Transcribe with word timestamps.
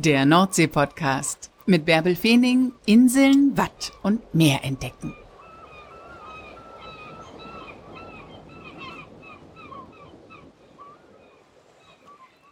Der 0.00 0.24
Nordsee-Podcast 0.26 1.50
mit 1.66 1.84
Bärbel 1.84 2.14
Feening, 2.14 2.72
Inseln, 2.86 3.56
Watt 3.56 3.90
und 4.04 4.32
Meer 4.32 4.62
entdecken. 4.62 5.12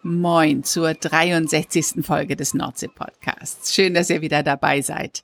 Moin 0.03 0.65
zur 0.65 0.95
63. 0.95 2.05
Folge 2.05 2.35
des 2.35 2.53
Nordsee-Podcasts. 2.53 3.73
Schön, 3.73 3.95
dass 3.95 4.11
ihr 4.11 4.23
wieder 4.23 4.43
dabei 4.43 4.83
seid. 4.83 5.23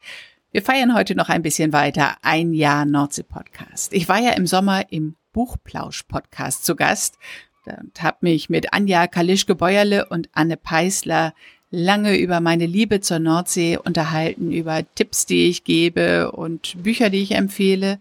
Wir 0.53 0.63
feiern 0.63 0.95
heute 0.95 1.17
noch 1.17 1.29
ein 1.29 1.43
bisschen 1.43 1.73
weiter 1.73 2.19
ein 2.23 2.55
Jahr 2.55 2.85
Nordsee-Podcast. 2.85 3.93
Ich 3.93 4.09
war 4.09 4.21
ja 4.21 4.31
im 4.35 4.47
Sommer 4.47 4.93
im 4.93 5.17
Buchplausch-Podcast 5.33 6.65
zu 6.65 6.77
Gast 6.77 7.19
und 7.67 8.01
habe 8.01 8.19
mich 8.21 8.49
mit 8.49 8.73
Anja 8.73 9.09
Kalischke-Bäuerle 9.09 10.07
und 10.09 10.29
Anne 10.33 10.57
Peisler 10.57 11.35
lange 11.73 12.19
über 12.19 12.41
meine 12.41 12.67
Liebe 12.67 13.01
zur 13.01 13.19
Nordsee 13.19 13.79
unterhalten, 13.79 14.53
über 14.53 14.83
Tipps, 14.95 15.27
die 15.27 15.49
ich 15.49 15.65
gebe 15.65 16.31
und 16.31 16.81
Bücher, 16.83 17.11
die 17.11 17.23
ich 17.23 17.33
empfehle. 17.33 17.99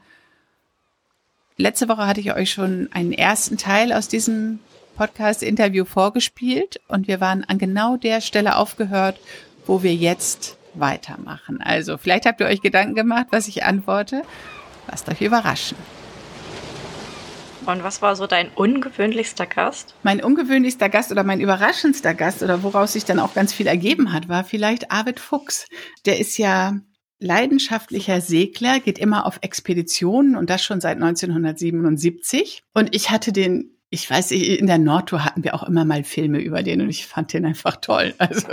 Letzte 1.57 1.87
Woche 1.87 2.05
hatte 2.05 2.19
ich 2.19 2.35
euch 2.35 2.51
schon 2.51 2.89
einen 2.91 3.13
ersten 3.13 3.57
Teil 3.57 3.93
aus 3.93 4.09
diesem 4.09 4.59
Podcast-Interview 4.97 5.85
vorgespielt 5.85 6.81
und 6.89 7.07
wir 7.07 7.21
waren 7.21 7.45
an 7.45 7.57
genau 7.57 7.95
der 7.95 8.19
Stelle 8.19 8.57
aufgehört, 8.57 9.17
wo 9.65 9.81
wir 9.83 9.95
jetzt 9.95 10.57
weitermachen. 10.73 11.61
Also 11.61 11.97
vielleicht 11.97 12.25
habt 12.25 12.41
ihr 12.41 12.47
euch 12.47 12.61
Gedanken 12.61 12.95
gemacht, 12.95 13.27
was 13.31 13.47
ich 13.47 13.63
antworte. 13.63 14.23
Lasst 14.87 15.07
euch 15.07 15.21
überraschen. 15.21 15.77
Und 17.65 17.83
was 17.83 18.01
war 18.01 18.15
so 18.15 18.25
dein 18.25 18.49
ungewöhnlichster 18.49 19.45
Gast? 19.45 19.93
Mein 20.03 20.23
ungewöhnlichster 20.23 20.89
Gast 20.89 21.11
oder 21.11 21.23
mein 21.23 21.41
überraschendster 21.41 22.13
Gast 22.13 22.41
oder 22.41 22.63
woraus 22.63 22.93
sich 22.93 23.05
dann 23.05 23.19
auch 23.19 23.33
ganz 23.33 23.53
viel 23.53 23.67
ergeben 23.67 24.13
hat, 24.13 24.27
war 24.29 24.43
vielleicht 24.43 24.91
Arvid 24.91 25.19
Fuchs. 25.19 25.67
Der 26.05 26.19
ist 26.19 26.37
ja 26.37 26.79
leidenschaftlicher 27.19 28.19
Segler, 28.19 28.79
geht 28.79 28.97
immer 28.97 29.27
auf 29.27 29.39
Expeditionen 29.41 30.35
und 30.35 30.49
das 30.49 30.63
schon 30.63 30.81
seit 30.81 30.95
1977. 30.95 32.63
Und 32.73 32.95
ich 32.95 33.11
hatte 33.11 33.31
den 33.31 33.77
ich 33.93 34.09
weiß, 34.09 34.31
in 34.31 34.67
der 34.67 34.77
Nordtour 34.77 35.25
hatten 35.25 35.43
wir 35.43 35.53
auch 35.53 35.63
immer 35.63 35.83
mal 35.83 36.05
Filme 36.05 36.39
über 36.39 36.63
den 36.63 36.79
und 36.79 36.89
ich 36.89 37.05
fand 37.05 37.33
den 37.33 37.45
einfach 37.45 37.75
toll, 37.75 38.13
also 38.19 38.47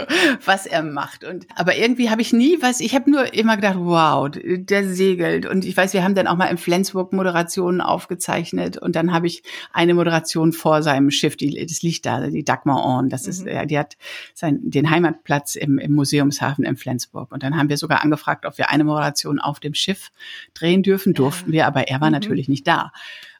was 0.44 0.66
er 0.66 0.82
macht. 0.82 1.22
Und 1.22 1.46
aber 1.54 1.76
irgendwie 1.76 2.10
habe 2.10 2.20
ich 2.20 2.32
nie 2.32 2.58
was, 2.60 2.80
ich 2.80 2.92
habe 2.96 3.08
nur 3.08 3.32
immer 3.32 3.54
gedacht, 3.54 3.76
wow, 3.78 4.28
der 4.28 4.88
segelt. 4.88 5.46
Und 5.46 5.64
ich 5.64 5.76
weiß, 5.76 5.94
wir 5.94 6.02
haben 6.02 6.16
dann 6.16 6.26
auch 6.26 6.34
mal 6.34 6.46
in 6.46 6.58
Flensburg 6.58 7.12
Moderationen 7.12 7.80
aufgezeichnet 7.80 8.78
und 8.78 8.96
dann 8.96 9.12
habe 9.12 9.28
ich 9.28 9.44
eine 9.72 9.94
Moderation 9.94 10.52
vor 10.52 10.82
seinem 10.82 11.12
Schiff, 11.12 11.36
die, 11.36 11.64
das 11.64 11.82
liegt 11.82 12.04
da, 12.04 12.26
die 12.26 12.42
Dagmar 12.42 12.84
On, 12.84 13.08
das 13.08 13.28
ist, 13.28 13.44
mhm. 13.44 13.52
ja, 13.52 13.64
die 13.64 13.78
hat 13.78 13.96
sein, 14.34 14.58
den 14.60 14.90
Heimatplatz 14.90 15.54
im, 15.54 15.78
im 15.78 15.92
Museumshafen 15.92 16.64
in 16.64 16.76
Flensburg. 16.76 17.30
Und 17.30 17.44
dann 17.44 17.56
haben 17.56 17.68
wir 17.68 17.76
sogar 17.76 18.02
angefragt, 18.02 18.44
ob 18.44 18.58
wir 18.58 18.70
eine 18.70 18.82
Moderation 18.82 19.38
auf 19.38 19.60
dem 19.60 19.74
Schiff 19.74 20.10
drehen 20.54 20.82
dürfen, 20.82 21.14
durften 21.14 21.50
ja. 21.50 21.52
wir, 21.52 21.66
aber 21.68 21.86
er 21.86 22.00
war 22.00 22.08
mhm. 22.08 22.14
natürlich 22.14 22.48
nicht 22.48 22.66
da. 22.66 22.90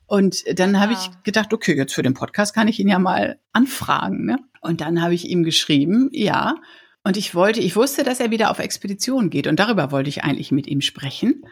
Und 0.09 0.43
dann 0.59 0.75
ja. 0.75 0.81
habe 0.81 0.95
ich 0.95 1.11
gedacht, 1.23 1.53
okay, 1.53 1.77
jetzt 1.77 1.95
für 1.95 2.03
den 2.03 2.15
Podcast 2.15 2.55
kann 2.55 2.67
ich 2.67 2.81
ihn 2.81 2.89
ja 2.89 2.99
mal 2.99 3.39
anfragen. 3.53 4.25
Ne? 4.25 4.39
Und 4.63 4.81
dann 4.81 5.03
habe 5.03 5.15
ich 5.15 5.29
ihm 5.29 5.45
geschrieben, 5.45 6.09
ja. 6.13 6.57
Und 7.05 7.19
ich 7.19 7.35
wollte, 7.35 7.61
ich 7.61 7.77
wusste, 7.77 8.05
dass 8.05 8.19
er 8.19 8.31
wieder 8.31 8.51
auf 8.51 8.59
Expedition 8.59 9.29
geht 9.29 9.47
und 9.47 9.61
darüber 9.61 9.93
wollte 9.93 10.09
ich 10.09 10.25
eigentlich 10.25 10.51
mit 10.51 10.67
ihm 10.67 10.81
sprechen. 10.81 11.45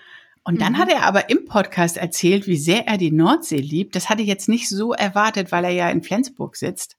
Und 0.43 0.63
dann 0.63 0.73
mhm. 0.73 0.79
hat 0.79 0.89
er 0.91 1.03
aber 1.03 1.29
im 1.29 1.45
Podcast 1.45 1.99
erzählt, 1.99 2.47
wie 2.47 2.57
sehr 2.57 2.87
er 2.89 2.97
die 2.97 3.13
Nordsee 3.13 3.59
liebt. 3.59 3.95
Das 3.95 4.09
hatte 4.09 4.23
ich 4.23 4.29
jetzt 4.29 4.49
nicht 4.49 4.71
so 4.71 4.95
erwartet, 4.95 5.53
weil 5.53 5.65
er 5.65 5.73
ja 5.73 5.91
in 5.91 6.03
Flensburg 6.03 6.57
sitzt. 6.57 6.97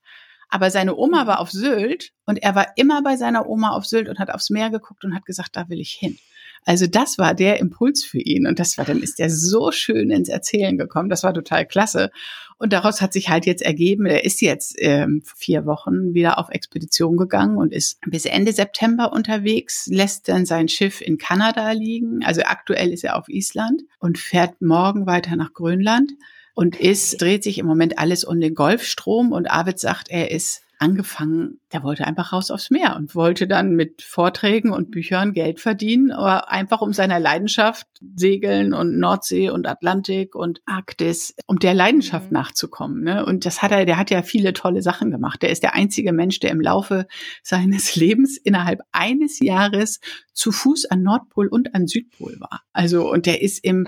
Aber 0.49 0.69
seine 0.69 0.95
Oma 0.95 1.25
war 1.25 1.39
auf 1.39 1.49
Sylt 1.49 2.11
und 2.25 2.37
er 2.37 2.53
war 2.53 2.67
immer 2.75 3.01
bei 3.01 3.17
seiner 3.17 3.49
Oma 3.49 3.71
auf 3.71 3.85
Sylt 3.85 4.09
und 4.09 4.19
hat 4.19 4.29
aufs 4.29 4.51
Meer 4.51 4.69
geguckt 4.69 5.03
und 5.03 5.15
hat 5.15 5.25
gesagt, 5.25 5.55
da 5.55 5.69
will 5.69 5.79
ich 5.79 5.91
hin. 5.91 6.19
Also 6.65 6.87
das 6.87 7.17
war 7.17 7.33
der 7.33 7.59
Impuls 7.59 8.03
für 8.03 8.19
ihn 8.19 8.47
und 8.47 8.59
das 8.59 8.77
war 8.77 8.85
dann 8.85 9.01
ist 9.01 9.19
er 9.19 9.29
so 9.29 9.71
schön 9.71 10.09
ins 10.09 10.29
Erzählen 10.29 10.77
gekommen. 10.77 11.09
Das 11.09 11.23
war 11.23 11.33
total 11.33 11.65
klasse. 11.65 12.11
Und 12.59 12.73
daraus 12.73 13.01
hat 13.01 13.13
sich 13.13 13.29
halt 13.29 13.45
jetzt 13.45 13.61
ergeben, 13.61 14.05
er 14.05 14.25
ist 14.25 14.41
jetzt 14.41 14.75
ähm, 14.79 15.21
vier 15.35 15.65
Wochen 15.65 16.13
wieder 16.13 16.39
auf 16.39 16.49
Expedition 16.49 17.15
gegangen 17.15 17.57
und 17.57 17.71
ist 17.71 17.99
bis 18.07 18.25
Ende 18.25 18.51
September 18.51 19.13
unterwegs, 19.13 19.85
lässt 19.87 20.27
dann 20.27 20.45
sein 20.45 20.67
Schiff 20.67 21.01
in 21.01 21.17
Kanada 21.17 21.71
liegen. 21.71 22.23
Also 22.23 22.41
aktuell 22.43 22.91
ist 22.91 23.03
er 23.03 23.15
auf 23.17 23.29
Island 23.29 23.83
und 23.99 24.17
fährt 24.17 24.61
morgen 24.61 25.05
weiter 25.05 25.35
nach 25.35 25.53
Grönland 25.53 26.13
und 26.55 26.79
ist, 26.79 27.21
dreht 27.21 27.43
sich 27.43 27.59
im 27.59 27.67
Moment 27.67 27.99
alles 27.99 28.23
um 28.23 28.39
den 28.39 28.55
Golfstrom 28.55 29.31
und 29.31 29.51
Arvid 29.51 29.79
sagt, 29.79 30.09
er 30.09 30.31
ist 30.31 30.63
angefangen, 30.79 31.59
der 31.73 31.83
wollte 31.83 32.05
einfach 32.05 32.33
raus 32.33 32.51
aufs 32.51 32.69
Meer 32.69 32.95
und 32.95 33.15
wollte 33.15 33.47
dann 33.47 33.71
mit 33.71 34.01
Vorträgen 34.01 34.71
und 34.71 34.91
Büchern 34.91 35.33
Geld 35.33 35.59
verdienen, 35.59 36.11
aber 36.11 36.49
einfach 36.49 36.81
um 36.81 36.93
seiner 36.93 37.19
Leidenschaft 37.19 37.87
Segeln 38.15 38.73
und 38.73 38.99
Nordsee 38.99 39.49
und 39.49 39.67
Atlantik 39.67 40.35
und 40.35 40.61
Arktis, 40.65 41.35
um 41.47 41.59
der 41.59 41.73
Leidenschaft 41.73 42.31
mhm. 42.31 42.37
nachzukommen. 42.37 43.03
Ne? 43.03 43.25
Und 43.25 43.45
das 43.45 43.61
hat 43.61 43.71
er, 43.71 43.85
der 43.85 43.97
hat 43.97 44.11
ja 44.11 44.21
viele 44.21 44.53
tolle 44.53 44.81
Sachen 44.81 45.11
gemacht. 45.11 45.41
Der 45.41 45.49
ist 45.49 45.63
der 45.63 45.73
einzige 45.73 46.13
Mensch, 46.13 46.39
der 46.39 46.51
im 46.51 46.61
Laufe 46.61 47.07
seines 47.43 47.95
Lebens 47.97 48.37
innerhalb 48.37 48.81
eines 48.91 49.39
Jahres 49.39 49.99
zu 50.33 50.51
Fuß 50.51 50.85
an 50.85 51.01
Nordpol 51.01 51.47
und 51.47 51.73
an 51.73 51.87
Südpol 51.87 52.39
war. 52.39 52.61
Also, 52.73 53.11
und 53.11 53.25
der 53.25 53.41
ist 53.41 53.63
im 53.63 53.87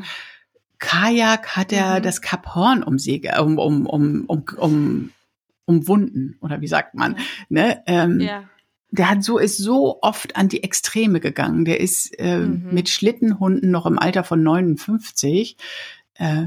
Kajak 0.80 1.58
hat 1.58 1.74
er 1.74 2.00
mhm. 2.00 2.04
das 2.04 2.22
Kap 2.22 2.56
Horn 2.56 2.84
umsegelt, 2.84 3.38
um, 3.38 3.58
um, 3.58 3.86
um, 3.86 4.26
um, 4.26 4.46
um 4.58 5.12
umwunden 5.70 6.36
oder 6.42 6.62
wie 6.62 6.68
sagt 6.68 6.96
man, 6.96 7.16
ne? 7.48 7.82
Ähm, 7.86 8.20
ja. 8.20 8.44
Der 8.92 9.12
hat 9.12 9.24
so 9.24 9.38
ist 9.38 9.58
so 9.58 10.00
oft 10.02 10.36
an 10.36 10.50
die 10.50 10.64
Extreme 10.64 11.20
gegangen. 11.20 11.64
Der 11.64 11.80
ist 11.80 12.18
äh, 12.18 12.40
mhm. 12.40 12.70
mit 12.72 12.90
Schlittenhunden 12.90 13.70
noch 13.70 13.86
im 13.86 14.00
Alter 14.00 14.24
von 14.24 14.42
59 14.42 15.58
äh, 16.16 16.46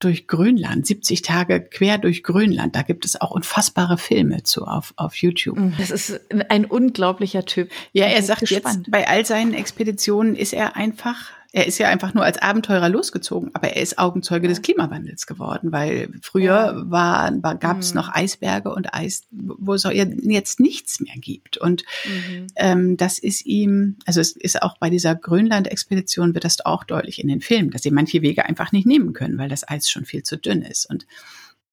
durch 0.00 0.26
Grönland, 0.26 0.84
70 0.84 1.22
Tage 1.22 1.60
quer 1.60 1.98
durch 1.98 2.24
Grönland. 2.24 2.74
Da 2.74 2.82
gibt 2.82 3.04
es 3.04 3.20
auch 3.20 3.30
unfassbare 3.30 3.98
Filme 3.98 4.42
zu 4.42 4.64
auf, 4.64 4.94
auf 4.96 5.14
YouTube. 5.14 5.56
Mhm. 5.56 5.74
Das 5.78 5.92
ist 5.92 6.20
ein 6.48 6.64
unglaublicher 6.64 7.44
Typ. 7.44 7.70
Ja, 7.92 8.06
er 8.06 8.22
sagt 8.24 8.40
gespannt. 8.40 8.78
jetzt, 8.78 8.90
bei 8.90 9.06
all 9.06 9.24
seinen 9.24 9.54
Expeditionen 9.54 10.34
ist 10.34 10.54
er 10.54 10.74
einfach 10.74 11.30
er 11.56 11.66
ist 11.66 11.78
ja 11.78 11.88
einfach 11.88 12.12
nur 12.12 12.22
als 12.22 12.36
Abenteurer 12.36 12.90
losgezogen, 12.90 13.50
aber 13.54 13.68
er 13.68 13.80
ist 13.80 13.98
Augenzeuge 13.98 14.46
des 14.46 14.60
Klimawandels 14.60 15.26
geworden, 15.26 15.72
weil 15.72 16.10
früher 16.20 16.84
war, 16.84 17.32
war, 17.42 17.54
gab 17.56 17.78
es 17.78 17.94
mhm. 17.94 18.00
noch 18.00 18.14
Eisberge 18.14 18.74
und 18.74 18.92
Eis, 18.92 19.22
wo 19.30 19.72
es 19.72 19.84
jetzt 19.84 20.60
nichts 20.60 21.00
mehr 21.00 21.14
gibt. 21.16 21.56
Und 21.56 21.84
mhm. 22.04 22.46
ähm, 22.56 22.96
das 22.98 23.18
ist 23.18 23.46
ihm, 23.46 23.96
also 24.04 24.20
es 24.20 24.32
ist 24.32 24.60
auch 24.60 24.76
bei 24.76 24.90
dieser 24.90 25.14
Grönland-Expedition 25.14 26.34
wird 26.34 26.44
das 26.44 26.62
auch 26.66 26.84
deutlich 26.84 27.22
in 27.22 27.28
den 27.28 27.40
Filmen, 27.40 27.70
dass 27.70 27.84
sie 27.84 27.90
manche 27.90 28.20
Wege 28.20 28.44
einfach 28.44 28.72
nicht 28.72 28.86
nehmen 28.86 29.14
können, 29.14 29.38
weil 29.38 29.48
das 29.48 29.66
Eis 29.66 29.88
schon 29.88 30.04
viel 30.04 30.24
zu 30.24 30.36
dünn 30.36 30.60
ist. 30.60 30.84
Und 30.90 31.06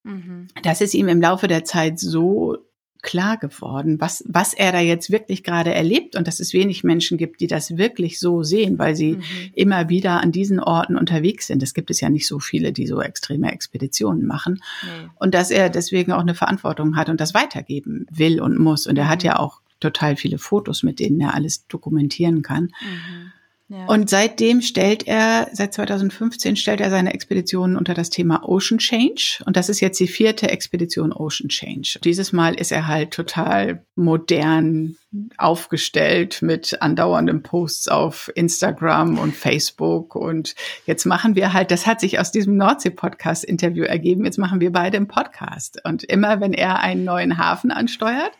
mhm. 0.03 0.47
das 0.63 0.79
ist 0.79 0.93
ihm 0.93 1.09
im 1.09 1.19
Laufe 1.19 1.49
der 1.49 1.65
Zeit 1.65 1.99
so 1.99 2.57
klar 3.03 3.37
geworden, 3.37 3.99
was, 4.01 4.23
was 4.27 4.53
er 4.53 4.71
da 4.71 4.79
jetzt 4.79 5.11
wirklich 5.11 5.43
gerade 5.43 5.73
erlebt 5.73 6.15
und 6.15 6.27
dass 6.27 6.39
es 6.39 6.53
wenig 6.53 6.83
Menschen 6.83 7.17
gibt, 7.17 7.41
die 7.41 7.47
das 7.47 7.77
wirklich 7.77 8.19
so 8.19 8.41
sehen, 8.43 8.79
weil 8.79 8.95
sie 8.95 9.13
mhm. 9.13 9.23
immer 9.53 9.89
wieder 9.89 10.21
an 10.21 10.31
diesen 10.31 10.59
Orten 10.59 10.95
unterwegs 10.95 11.47
sind. 11.47 11.61
Es 11.61 11.73
gibt 11.73 11.91
es 11.91 12.01
ja 12.01 12.09
nicht 12.09 12.25
so 12.25 12.39
viele, 12.39 12.71
die 12.71 12.87
so 12.87 13.01
extreme 13.01 13.51
Expeditionen 13.51 14.25
machen. 14.25 14.63
Nee. 14.81 15.09
Und 15.17 15.35
dass 15.35 15.51
er 15.51 15.69
deswegen 15.69 16.13
auch 16.13 16.21
eine 16.21 16.33
Verantwortung 16.33 16.95
hat 16.95 17.09
und 17.09 17.21
das 17.21 17.33
weitergeben 17.33 18.07
will 18.09 18.41
und 18.41 18.57
muss. 18.57 18.87
Und 18.87 18.97
er 18.97 19.05
mhm. 19.05 19.09
hat 19.09 19.23
ja 19.23 19.37
auch 19.37 19.61
total 19.81 20.15
viele 20.15 20.37
Fotos, 20.37 20.81
mit 20.81 20.99
denen 20.99 21.19
er 21.19 21.35
alles 21.35 21.67
dokumentieren 21.67 22.41
kann. 22.41 22.63
Mhm. 22.63 23.31
Und 23.87 24.09
seitdem 24.09 24.61
stellt 24.61 25.07
er, 25.07 25.49
seit 25.53 25.73
2015 25.73 26.55
stellt 26.55 26.81
er 26.81 26.89
seine 26.89 27.13
Expeditionen 27.13 27.75
unter 27.75 27.93
das 27.93 28.09
Thema 28.09 28.47
Ocean 28.47 28.77
Change. 28.77 29.41
Und 29.45 29.57
das 29.57 29.69
ist 29.69 29.79
jetzt 29.79 29.99
die 29.99 30.07
vierte 30.07 30.49
Expedition 30.49 31.11
Ocean 31.11 31.49
Change. 31.49 31.99
Dieses 32.03 32.31
Mal 32.31 32.55
ist 32.55 32.71
er 32.71 32.87
halt 32.87 33.11
total 33.11 33.83
modern 33.95 34.95
aufgestellt 35.37 36.41
mit 36.41 36.81
andauernden 36.81 37.43
Posts 37.43 37.87
auf 37.89 38.31
Instagram 38.35 39.19
und 39.19 39.35
Facebook. 39.35 40.15
Und 40.15 40.55
jetzt 40.85 41.05
machen 41.05 41.35
wir 41.35 41.53
halt, 41.53 41.71
das 41.71 41.85
hat 41.85 41.99
sich 41.99 42.19
aus 42.19 42.31
diesem 42.31 42.57
Nordsee-Podcast-Interview 42.57 43.83
ergeben, 43.83 44.25
jetzt 44.25 44.39
machen 44.39 44.59
wir 44.59 44.71
beide 44.71 44.97
einen 44.97 45.07
Podcast. 45.07 45.79
Und 45.83 46.03
immer 46.03 46.41
wenn 46.41 46.53
er 46.53 46.79
einen 46.79 47.03
neuen 47.03 47.37
Hafen 47.37 47.71
ansteuert, 47.71 48.31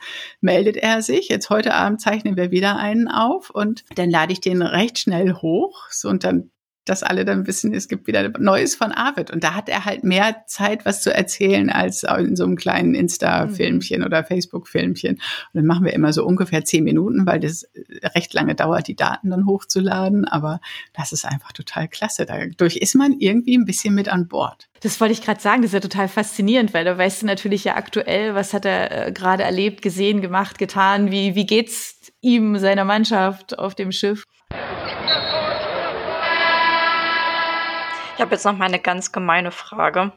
meldet 0.41 0.77
er 0.77 1.01
sich. 1.01 1.29
Jetzt 1.29 1.49
heute 1.49 1.73
Abend 1.73 2.01
zeichnen 2.01 2.37
wir 2.37 2.51
wieder 2.51 2.77
einen 2.77 3.07
auf 3.07 3.49
und 3.49 3.83
dann 3.95 4.09
lade 4.09 4.33
ich 4.33 4.41
den 4.41 4.61
recht 4.61 4.99
schnell 4.99 5.33
hoch. 5.33 5.87
Und 6.03 6.23
dann 6.23 6.49
dass 6.85 7.03
alle 7.03 7.25
dann 7.25 7.47
wissen, 7.47 7.74
es 7.74 7.88
gibt 7.88 8.07
wieder 8.07 8.30
Neues 8.39 8.75
von 8.75 8.91
Arvid. 8.91 9.31
Und 9.31 9.44
da 9.44 9.53
hat 9.53 9.69
er 9.69 9.85
halt 9.85 10.03
mehr 10.03 10.44
Zeit, 10.47 10.85
was 10.85 11.01
zu 11.01 11.13
erzählen, 11.13 11.69
als 11.69 12.03
in 12.03 12.35
so 12.35 12.44
einem 12.44 12.56
kleinen 12.56 12.94
Insta-Filmchen 12.94 14.01
mhm. 14.01 14.06
oder 14.06 14.24
Facebook-Filmchen. 14.24 15.13
Und 15.13 15.21
dann 15.53 15.65
machen 15.65 15.85
wir 15.85 15.94
immer 15.94 16.12
so 16.12 16.25
ungefähr 16.25 16.65
zehn 16.65 16.83
Minuten, 16.83 17.25
weil 17.25 17.39
das 17.39 17.68
recht 18.15 18.33
lange 18.33 18.56
dauert, 18.56 18.88
die 18.88 18.95
Daten 18.95 19.30
dann 19.30 19.45
hochzuladen. 19.45 20.25
Aber 20.25 20.59
das 20.94 21.13
ist 21.13 21.25
einfach 21.25 21.53
total 21.53 21.88
klasse. 21.88 22.25
Dadurch 22.25 22.77
ist 22.77 22.95
man 22.95 23.13
irgendwie 23.19 23.57
ein 23.57 23.65
bisschen 23.65 23.95
mit 23.95 24.09
an 24.09 24.27
Bord. 24.27 24.68
Das 24.81 25.00
wollte 25.00 25.13
ich 25.13 25.21
gerade 25.21 25.39
sagen, 25.39 25.62
das 25.62 25.69
ist 25.69 25.75
ja 25.75 25.80
total 25.80 26.09
faszinierend, 26.09 26.74
weil 26.74 26.83
da 26.83 26.97
weißt 26.97 27.21
du 27.21 27.25
natürlich 27.25 27.63
ja 27.63 27.77
aktuell, 27.77 28.35
was 28.35 28.53
hat 28.53 28.65
er 28.65 29.07
äh, 29.07 29.12
gerade 29.13 29.44
erlebt, 29.44 29.81
gesehen, 29.81 30.21
gemacht, 30.21 30.57
getan, 30.57 31.09
wie, 31.09 31.35
wie 31.35 31.45
geht's 31.45 32.12
ihm, 32.19 32.57
seiner 32.57 32.83
Mannschaft 32.83 33.57
auf 33.57 33.75
dem 33.75 33.94
Schiff. 33.94 34.25
Ich 38.15 38.21
habe 38.21 38.31
jetzt 38.36 38.45
noch 38.45 38.57
mal 38.57 38.65
eine 38.65 38.80
ganz 38.80 39.12
gemeine 39.12 39.51
Frage. 39.51 40.12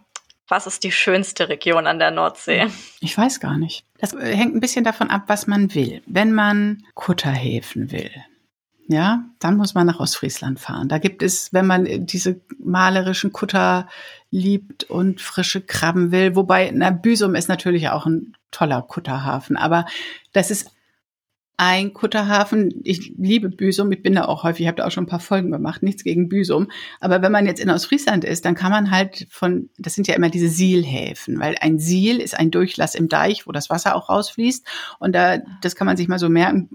Was 0.48 0.66
ist 0.66 0.84
die 0.84 0.92
schönste 0.92 1.48
Region 1.48 1.86
an 1.86 1.98
der 1.98 2.10
Nordsee? 2.10 2.66
Ich 3.00 3.16
weiß 3.16 3.40
gar 3.40 3.56
nicht. 3.56 3.84
Das 3.98 4.12
hängt 4.12 4.54
ein 4.54 4.60
bisschen 4.60 4.84
davon 4.84 5.10
ab, 5.10 5.24
was 5.28 5.46
man 5.46 5.74
will. 5.74 6.02
Wenn 6.06 6.32
man 6.32 6.84
Kutterhäfen 6.94 7.90
will, 7.90 8.10
ja, 8.86 9.24
dann 9.40 9.56
muss 9.56 9.74
man 9.74 9.86
nach 9.86 9.98
Ostfriesland 9.98 10.60
fahren. 10.60 10.88
Da 10.88 10.98
gibt 10.98 11.22
es, 11.22 11.52
wenn 11.52 11.66
man 11.66 12.06
diese 12.06 12.40
malerischen 12.58 13.32
Kutter 13.32 13.88
liebt 14.30 14.84
und 14.84 15.20
frische 15.20 15.60
Krabben 15.60 16.12
will, 16.12 16.36
wobei, 16.36 16.70
na, 16.72 16.90
Büsum 16.90 17.34
ist 17.34 17.48
natürlich 17.48 17.88
auch 17.88 18.06
ein 18.06 18.36
toller 18.52 18.82
Kutterhafen, 18.82 19.56
aber 19.56 19.86
das 20.32 20.50
ist 20.50 20.70
ein 21.56 21.94
Kutterhafen. 21.94 22.80
Ich 22.84 23.14
liebe 23.16 23.48
Büsum, 23.48 23.90
ich 23.90 24.02
bin 24.02 24.14
da 24.14 24.26
auch 24.26 24.42
häufig, 24.42 24.62
ich 24.62 24.66
habe 24.66 24.76
da 24.76 24.86
auch 24.86 24.90
schon 24.90 25.04
ein 25.04 25.08
paar 25.08 25.20
Folgen 25.20 25.50
gemacht, 25.50 25.82
nichts 25.82 26.04
gegen 26.04 26.28
Büsum. 26.28 26.70
Aber 27.00 27.22
wenn 27.22 27.32
man 27.32 27.46
jetzt 27.46 27.60
in 27.60 27.70
Ostfriesland 27.70 28.24
ist, 28.24 28.44
dann 28.44 28.54
kann 28.54 28.70
man 28.70 28.90
halt 28.90 29.26
von, 29.30 29.70
das 29.78 29.94
sind 29.94 30.06
ja 30.06 30.14
immer 30.14 30.28
diese 30.28 30.48
Sielhäfen, 30.48 31.40
weil 31.40 31.56
ein 31.60 31.78
Siel 31.78 32.20
ist 32.20 32.38
ein 32.38 32.50
Durchlass 32.50 32.94
im 32.94 33.08
Deich, 33.08 33.46
wo 33.46 33.52
das 33.52 33.70
Wasser 33.70 33.96
auch 33.96 34.10
rausfließt. 34.10 34.66
Und 34.98 35.14
da, 35.14 35.38
das 35.62 35.76
kann 35.76 35.86
man 35.86 35.96
sich 35.96 36.08
mal 36.08 36.18
so 36.18 36.28
merken, 36.28 36.68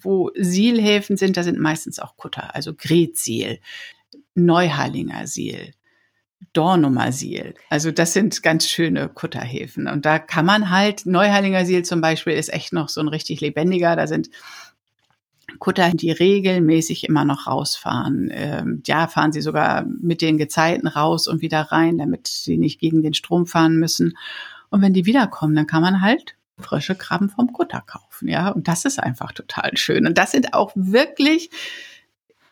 wo 0.00 0.30
Sielhäfen 0.36 1.16
sind, 1.16 1.36
da 1.36 1.42
sind 1.42 1.58
meistens 1.58 1.98
auch 1.98 2.16
Kutter, 2.16 2.54
also 2.54 2.72
Gretsiel, 2.74 3.58
Neuharlinger 4.34 5.26
Siel. 5.26 5.72
Dornumer 6.52 7.12
Siel. 7.12 7.54
Also 7.70 7.90
das 7.90 8.12
sind 8.12 8.42
ganz 8.42 8.68
schöne 8.68 9.08
Kutterhäfen. 9.08 9.88
Und 9.88 10.04
da 10.04 10.18
kann 10.18 10.46
man 10.46 10.70
halt, 10.70 11.06
Neuheiliger 11.06 11.64
Siel 11.64 11.84
zum 11.84 12.00
Beispiel 12.00 12.34
ist 12.34 12.52
echt 12.52 12.72
noch 12.72 12.88
so 12.88 13.00
ein 13.00 13.08
richtig 13.08 13.40
lebendiger. 13.40 13.96
Da 13.96 14.06
sind 14.06 14.30
Kutter, 15.58 15.90
die 15.92 16.10
regelmäßig 16.10 17.04
immer 17.04 17.24
noch 17.24 17.46
rausfahren. 17.46 18.30
Ähm, 18.32 18.82
ja, 18.86 19.06
fahren 19.06 19.32
sie 19.32 19.40
sogar 19.40 19.84
mit 19.84 20.22
den 20.22 20.38
Gezeiten 20.38 20.86
raus 20.86 21.28
und 21.28 21.42
wieder 21.42 21.60
rein, 21.60 21.98
damit 21.98 22.26
sie 22.26 22.56
nicht 22.56 22.80
gegen 22.80 23.02
den 23.02 23.14
Strom 23.14 23.46
fahren 23.46 23.76
müssen. 23.76 24.16
Und 24.70 24.82
wenn 24.82 24.94
die 24.94 25.06
wiederkommen, 25.06 25.54
dann 25.54 25.66
kann 25.66 25.82
man 25.82 26.00
halt 26.00 26.36
frische 26.58 26.94
Krabben 26.94 27.30
vom 27.30 27.52
Kutter 27.52 27.82
kaufen. 27.86 28.28
Ja, 28.28 28.48
und 28.48 28.68
das 28.68 28.84
ist 28.84 28.98
einfach 29.00 29.32
total 29.32 29.76
schön. 29.76 30.06
Und 30.06 30.18
das 30.18 30.32
sind 30.32 30.54
auch 30.54 30.72
wirklich 30.74 31.50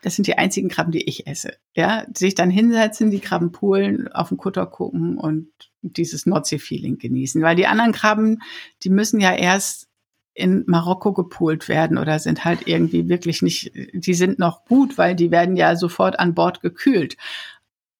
das 0.03 0.15
sind 0.15 0.27
die 0.27 0.37
einzigen 0.37 0.69
Krabben, 0.69 0.91
die 0.91 1.07
ich 1.07 1.27
esse. 1.27 1.55
Ja, 1.75 2.05
sich 2.13 2.35
dann 2.35 2.49
hinsetzen, 2.49 3.09
die 3.09 3.21
Krabben 3.21 3.51
poolen, 3.51 4.09
auf 4.09 4.29
den 4.29 4.37
Kutter 4.37 4.65
gucken 4.65 5.17
und 5.17 5.49
dieses 5.81 6.25
Nordsee-Feeling 6.25 6.97
genießen. 6.97 7.41
Weil 7.41 7.55
die 7.55 7.67
anderen 7.67 7.93
Krabben, 7.93 8.41
die 8.83 8.89
müssen 8.89 9.19
ja 9.19 9.33
erst 9.33 9.87
in 10.33 10.63
Marokko 10.67 11.13
gepoolt 11.13 11.69
werden 11.69 11.97
oder 11.97 12.19
sind 12.19 12.43
halt 12.43 12.67
irgendwie 12.67 13.07
wirklich 13.07 13.41
nicht, 13.41 13.71
die 13.93 14.13
sind 14.13 14.39
noch 14.39 14.65
gut, 14.65 14.97
weil 14.97 15.15
die 15.15 15.31
werden 15.31 15.55
ja 15.55 15.75
sofort 15.75 16.19
an 16.19 16.33
Bord 16.33 16.61
gekühlt. 16.61 17.15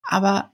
Aber 0.04 0.53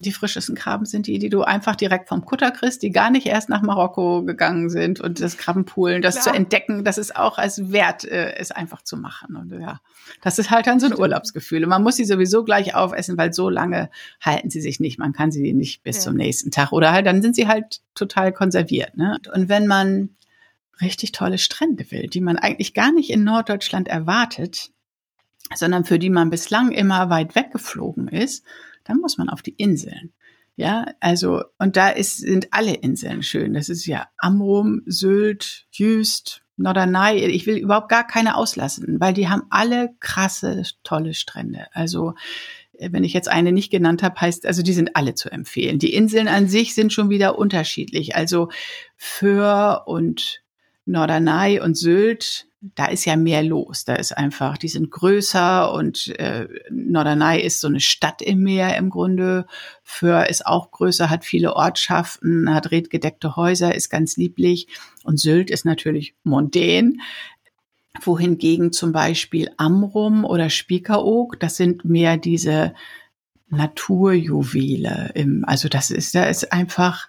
die 0.00 0.12
frischesten 0.12 0.54
Krabben 0.54 0.84
sind 0.84 1.06
die, 1.06 1.18
die 1.18 1.30
du 1.30 1.42
einfach 1.42 1.74
direkt 1.74 2.08
vom 2.08 2.24
Kutter 2.24 2.50
kriegst, 2.50 2.82
die 2.82 2.90
gar 2.90 3.10
nicht 3.10 3.26
erst 3.26 3.48
nach 3.48 3.62
Marokko 3.62 4.22
gegangen 4.24 4.68
sind 4.68 5.00
und 5.00 5.20
das 5.20 5.38
Krabbenpoolen, 5.38 6.02
das 6.02 6.16
Klar. 6.16 6.24
zu 6.24 6.30
entdecken, 6.34 6.84
das 6.84 6.98
ist 6.98 7.16
auch 7.16 7.38
als 7.38 7.72
wert, 7.72 8.04
äh, 8.04 8.34
es 8.36 8.50
einfach 8.50 8.82
zu 8.82 8.96
machen. 8.96 9.36
Und 9.36 9.52
ja, 9.58 9.80
das 10.22 10.38
ist 10.38 10.50
halt 10.50 10.66
dann 10.66 10.80
so 10.80 10.86
ein 10.86 10.98
Urlaubsgefühl. 10.98 11.62
Und 11.64 11.70
man 11.70 11.82
muss 11.82 11.96
sie 11.96 12.04
sowieso 12.04 12.44
gleich 12.44 12.74
aufessen, 12.74 13.16
weil 13.16 13.32
so 13.32 13.48
lange 13.48 13.90
halten 14.20 14.50
sie 14.50 14.60
sich 14.60 14.80
nicht. 14.80 14.98
Man 14.98 15.12
kann 15.12 15.32
sie 15.32 15.52
nicht 15.54 15.82
bis 15.82 15.96
ja. 15.96 16.02
zum 16.02 16.16
nächsten 16.16 16.50
Tag 16.50 16.72
oder 16.72 16.92
halt, 16.92 17.06
dann 17.06 17.22
sind 17.22 17.34
sie 17.34 17.48
halt 17.48 17.80
total 17.94 18.32
konserviert. 18.32 18.96
Ne? 18.96 19.18
Und 19.34 19.48
wenn 19.48 19.66
man 19.66 20.10
richtig 20.82 21.12
tolle 21.12 21.38
Strände 21.38 21.90
will, 21.90 22.06
die 22.06 22.20
man 22.20 22.36
eigentlich 22.36 22.74
gar 22.74 22.92
nicht 22.92 23.10
in 23.10 23.24
Norddeutschland 23.24 23.88
erwartet, 23.88 24.70
sondern 25.54 25.84
für 25.84 25.98
die 25.98 26.10
man 26.10 26.30
bislang 26.30 26.70
immer 26.70 27.10
weit 27.10 27.34
weggeflogen 27.34 28.08
ist, 28.08 28.44
dann 28.84 28.98
muss 28.98 29.18
man 29.18 29.28
auf 29.28 29.42
die 29.42 29.52
Inseln. 29.52 30.12
Ja, 30.56 30.86
also, 31.00 31.42
und 31.58 31.76
da 31.76 31.88
ist, 31.88 32.18
sind 32.18 32.48
alle 32.50 32.74
Inseln 32.74 33.22
schön. 33.22 33.54
Das 33.54 33.68
ist 33.68 33.86
ja 33.86 34.08
Amrum, 34.18 34.82
Sylt, 34.84 35.66
Jüst, 35.70 36.42
Norderney. 36.56 37.24
Ich 37.24 37.46
will 37.46 37.56
überhaupt 37.56 37.88
gar 37.88 38.06
keine 38.06 38.36
auslassen, 38.36 39.00
weil 39.00 39.14
die 39.14 39.28
haben 39.28 39.44
alle 39.48 39.90
krasse, 40.00 40.62
tolle 40.82 41.14
Strände. 41.14 41.66
Also, 41.72 42.14
wenn 42.78 43.04
ich 43.04 43.12
jetzt 43.12 43.28
eine 43.28 43.52
nicht 43.52 43.70
genannt 43.70 44.02
habe, 44.02 44.20
heißt, 44.20 44.46
also 44.46 44.62
die 44.62 44.72
sind 44.72 44.96
alle 44.96 45.14
zu 45.14 45.30
empfehlen. 45.30 45.78
Die 45.78 45.94
Inseln 45.94 46.28
an 46.28 46.48
sich 46.48 46.74
sind 46.74 46.92
schon 46.92 47.10
wieder 47.10 47.38
unterschiedlich. 47.38 48.16
Also 48.16 48.48
Föhr 48.96 49.84
und 49.86 50.42
Norderney 50.86 51.60
und 51.60 51.76
Sylt 51.76 52.49
da 52.60 52.86
ist 52.86 53.06
ja 53.06 53.16
mehr 53.16 53.42
los. 53.42 53.84
Da 53.84 53.94
ist 53.94 54.16
einfach, 54.16 54.58
die 54.58 54.68
sind 54.68 54.90
größer 54.90 55.72
und 55.72 56.08
äh, 56.18 56.46
Norderney 56.70 57.40
ist 57.40 57.60
so 57.60 57.68
eine 57.68 57.80
Stadt 57.80 58.20
im 58.20 58.42
Meer 58.42 58.76
im 58.76 58.90
Grunde. 58.90 59.46
Föhr 59.82 60.28
ist 60.28 60.46
auch 60.46 60.70
größer, 60.70 61.08
hat 61.08 61.24
viele 61.24 61.56
Ortschaften, 61.56 62.52
hat 62.52 62.70
redgedeckte 62.70 63.36
Häuser, 63.36 63.74
ist 63.74 63.88
ganz 63.88 64.16
lieblich. 64.16 64.68
Und 65.04 65.18
Sylt 65.18 65.50
ist 65.50 65.64
natürlich 65.64 66.14
mondän. 66.22 67.00
Wohingegen 68.02 68.72
zum 68.72 68.92
Beispiel 68.92 69.50
Amrum 69.56 70.24
oder 70.24 70.50
Spiekeroog, 70.50 71.40
das 71.40 71.56
sind 71.56 71.84
mehr 71.84 72.18
diese 72.18 72.74
Naturjuwele. 73.48 75.12
Im, 75.14 75.44
also 75.46 75.68
das 75.68 75.90
ist, 75.90 76.14
da 76.14 76.24
ist 76.24 76.52
einfach, 76.52 77.08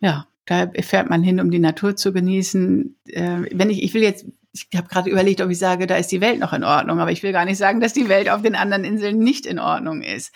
ja, 0.00 0.26
da 0.46 0.70
fährt 0.80 1.08
man 1.08 1.22
hin, 1.22 1.40
um 1.40 1.50
die 1.50 1.58
Natur 1.58 1.96
zu 1.96 2.12
genießen. 2.12 2.96
Äh, 3.08 3.42
wenn 3.52 3.70
ich, 3.70 3.82
ich 3.82 3.94
will 3.94 4.02
jetzt, 4.02 4.26
ich 4.52 4.68
habe 4.76 4.88
gerade 4.88 5.10
überlegt, 5.10 5.40
ob 5.40 5.50
ich 5.50 5.58
sage, 5.58 5.86
da 5.86 5.96
ist 5.96 6.12
die 6.12 6.20
Welt 6.20 6.38
noch 6.38 6.52
in 6.52 6.64
Ordnung, 6.64 7.00
aber 7.00 7.12
ich 7.12 7.22
will 7.22 7.32
gar 7.32 7.44
nicht 7.44 7.58
sagen, 7.58 7.80
dass 7.80 7.92
die 7.92 8.08
Welt 8.08 8.28
auf 8.28 8.42
den 8.42 8.54
anderen 8.54 8.84
Inseln 8.84 9.18
nicht 9.18 9.46
in 9.46 9.58
Ordnung 9.58 10.02
ist. 10.02 10.34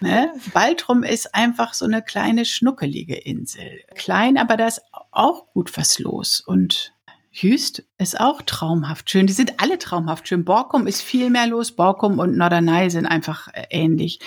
Ne? 0.00 0.30
Baltrum 0.52 1.02
ist 1.02 1.34
einfach 1.34 1.72
so 1.72 1.84
eine 1.84 2.02
kleine 2.02 2.44
schnuckelige 2.44 3.16
Insel. 3.16 3.80
Klein, 3.94 4.36
aber 4.36 4.56
da 4.56 4.66
ist 4.66 4.82
auch 5.12 5.46
gut 5.52 5.76
was 5.76 5.98
los. 5.98 6.42
Und 6.44 6.92
Jüst 7.30 7.84
ist 7.98 8.20
auch 8.20 8.42
traumhaft 8.42 9.10
schön. 9.10 9.26
Die 9.26 9.32
sind 9.32 9.60
alle 9.60 9.78
traumhaft 9.78 10.28
schön. 10.28 10.44
Borkum 10.44 10.86
ist 10.86 11.02
viel 11.02 11.30
mehr 11.30 11.46
los. 11.46 11.72
Borkum 11.72 12.18
und 12.18 12.36
Norderney 12.36 12.90
sind 12.90 13.06
einfach 13.06 13.48
äh, 13.54 13.66
ähnlich 13.70 14.20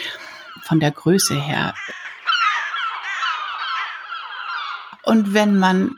von 0.64 0.80
der 0.80 0.92
Größe 0.92 1.40
her. 1.40 1.74
Und 5.08 5.34
wenn 5.34 5.58
man 5.58 5.96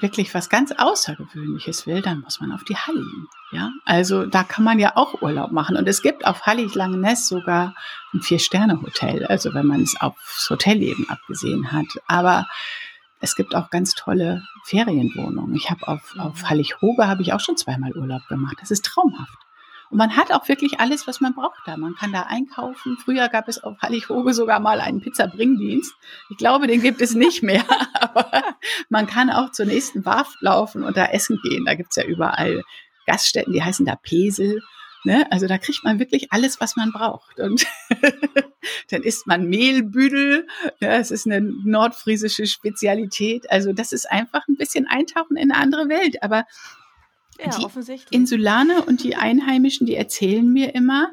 wirklich 0.00 0.34
was 0.34 0.48
ganz 0.48 0.72
Außergewöhnliches 0.72 1.86
will, 1.86 2.02
dann 2.02 2.22
muss 2.22 2.40
man 2.40 2.50
auf 2.50 2.64
die 2.64 2.76
Halligen. 2.76 3.28
Ja, 3.52 3.70
also 3.84 4.26
da 4.26 4.42
kann 4.42 4.64
man 4.64 4.80
ja 4.80 4.96
auch 4.96 5.22
Urlaub 5.22 5.52
machen. 5.52 5.76
Und 5.76 5.88
es 5.88 6.02
gibt 6.02 6.26
auf 6.26 6.42
Hallig 6.42 6.74
Langeness 6.74 7.28
sogar 7.28 7.76
ein 8.12 8.20
Vier-Sterne-Hotel. 8.20 9.26
Also 9.26 9.54
wenn 9.54 9.66
man 9.66 9.82
es 9.82 9.94
aufs 10.00 10.50
Hotelleben 10.50 11.08
abgesehen 11.08 11.70
hat. 11.70 11.86
Aber 12.08 12.48
es 13.20 13.36
gibt 13.36 13.54
auch 13.54 13.70
ganz 13.70 13.94
tolle 13.94 14.42
Ferienwohnungen. 14.64 15.54
Ich 15.54 15.70
habe 15.70 15.86
auf, 15.86 16.16
auf 16.18 16.42
Hallig-Hoge 16.42 17.06
habe 17.06 17.22
ich 17.22 17.32
auch 17.32 17.40
schon 17.40 17.56
zweimal 17.56 17.96
Urlaub 17.96 18.26
gemacht. 18.28 18.56
Das 18.60 18.72
ist 18.72 18.84
traumhaft. 18.84 19.38
Und 19.90 19.98
man 19.98 20.16
hat 20.16 20.32
auch 20.32 20.48
wirklich 20.48 20.80
alles, 20.80 21.06
was 21.06 21.20
man 21.20 21.34
braucht 21.34 21.60
da. 21.64 21.76
Man 21.76 21.94
kann 21.94 22.12
da 22.12 22.22
einkaufen. 22.22 22.98
Früher 22.98 23.28
gab 23.28 23.48
es 23.48 23.62
auf 23.62 23.78
Hallighoge 23.80 24.34
sogar 24.34 24.60
mal 24.60 24.80
einen 24.80 25.00
Pizza-Bringdienst. 25.00 25.94
Ich 26.28 26.36
glaube, 26.36 26.66
den 26.66 26.82
gibt 26.82 27.00
es 27.00 27.14
nicht 27.14 27.42
mehr. 27.42 27.64
Aber 28.14 28.42
man 28.88 29.06
kann 29.06 29.30
auch 29.30 29.52
zur 29.52 29.66
nächsten 29.66 30.04
Warft 30.04 30.40
laufen 30.40 30.82
und 30.82 30.96
da 30.96 31.06
essen 31.06 31.38
gehen. 31.42 31.64
Da 31.64 31.74
gibt's 31.74 31.96
ja 31.96 32.04
überall 32.04 32.62
Gaststätten, 33.06 33.52
die 33.52 33.62
heißen 33.62 33.86
da 33.86 33.96
Pesel. 33.96 34.60
Ne? 35.04 35.26
Also 35.30 35.46
da 35.46 35.58
kriegt 35.58 35.84
man 35.84 35.98
wirklich 35.98 36.32
alles, 36.32 36.60
was 36.60 36.76
man 36.76 36.92
braucht. 36.92 37.38
Und 37.40 37.66
dann 38.90 39.02
isst 39.02 39.26
man 39.26 39.48
Mehlbüdel. 39.48 40.46
Ja, 40.80 40.96
es 40.96 41.10
ist 41.10 41.26
eine 41.26 41.40
nordfriesische 41.40 42.46
Spezialität. 42.46 43.50
Also 43.50 43.72
das 43.72 43.92
ist 43.92 44.10
einfach 44.10 44.46
ein 44.48 44.56
bisschen 44.56 44.86
Eintauchen 44.86 45.36
in 45.36 45.52
eine 45.52 45.60
andere 45.60 45.88
Welt. 45.88 46.22
Aber 46.22 46.44
ja, 47.38 47.50
die. 47.56 48.00
Insulaner 48.10 48.86
und 48.88 49.04
die 49.04 49.14
Einheimischen, 49.14 49.86
die 49.86 49.94
erzählen 49.94 50.46
mir 50.46 50.74
immer, 50.74 51.12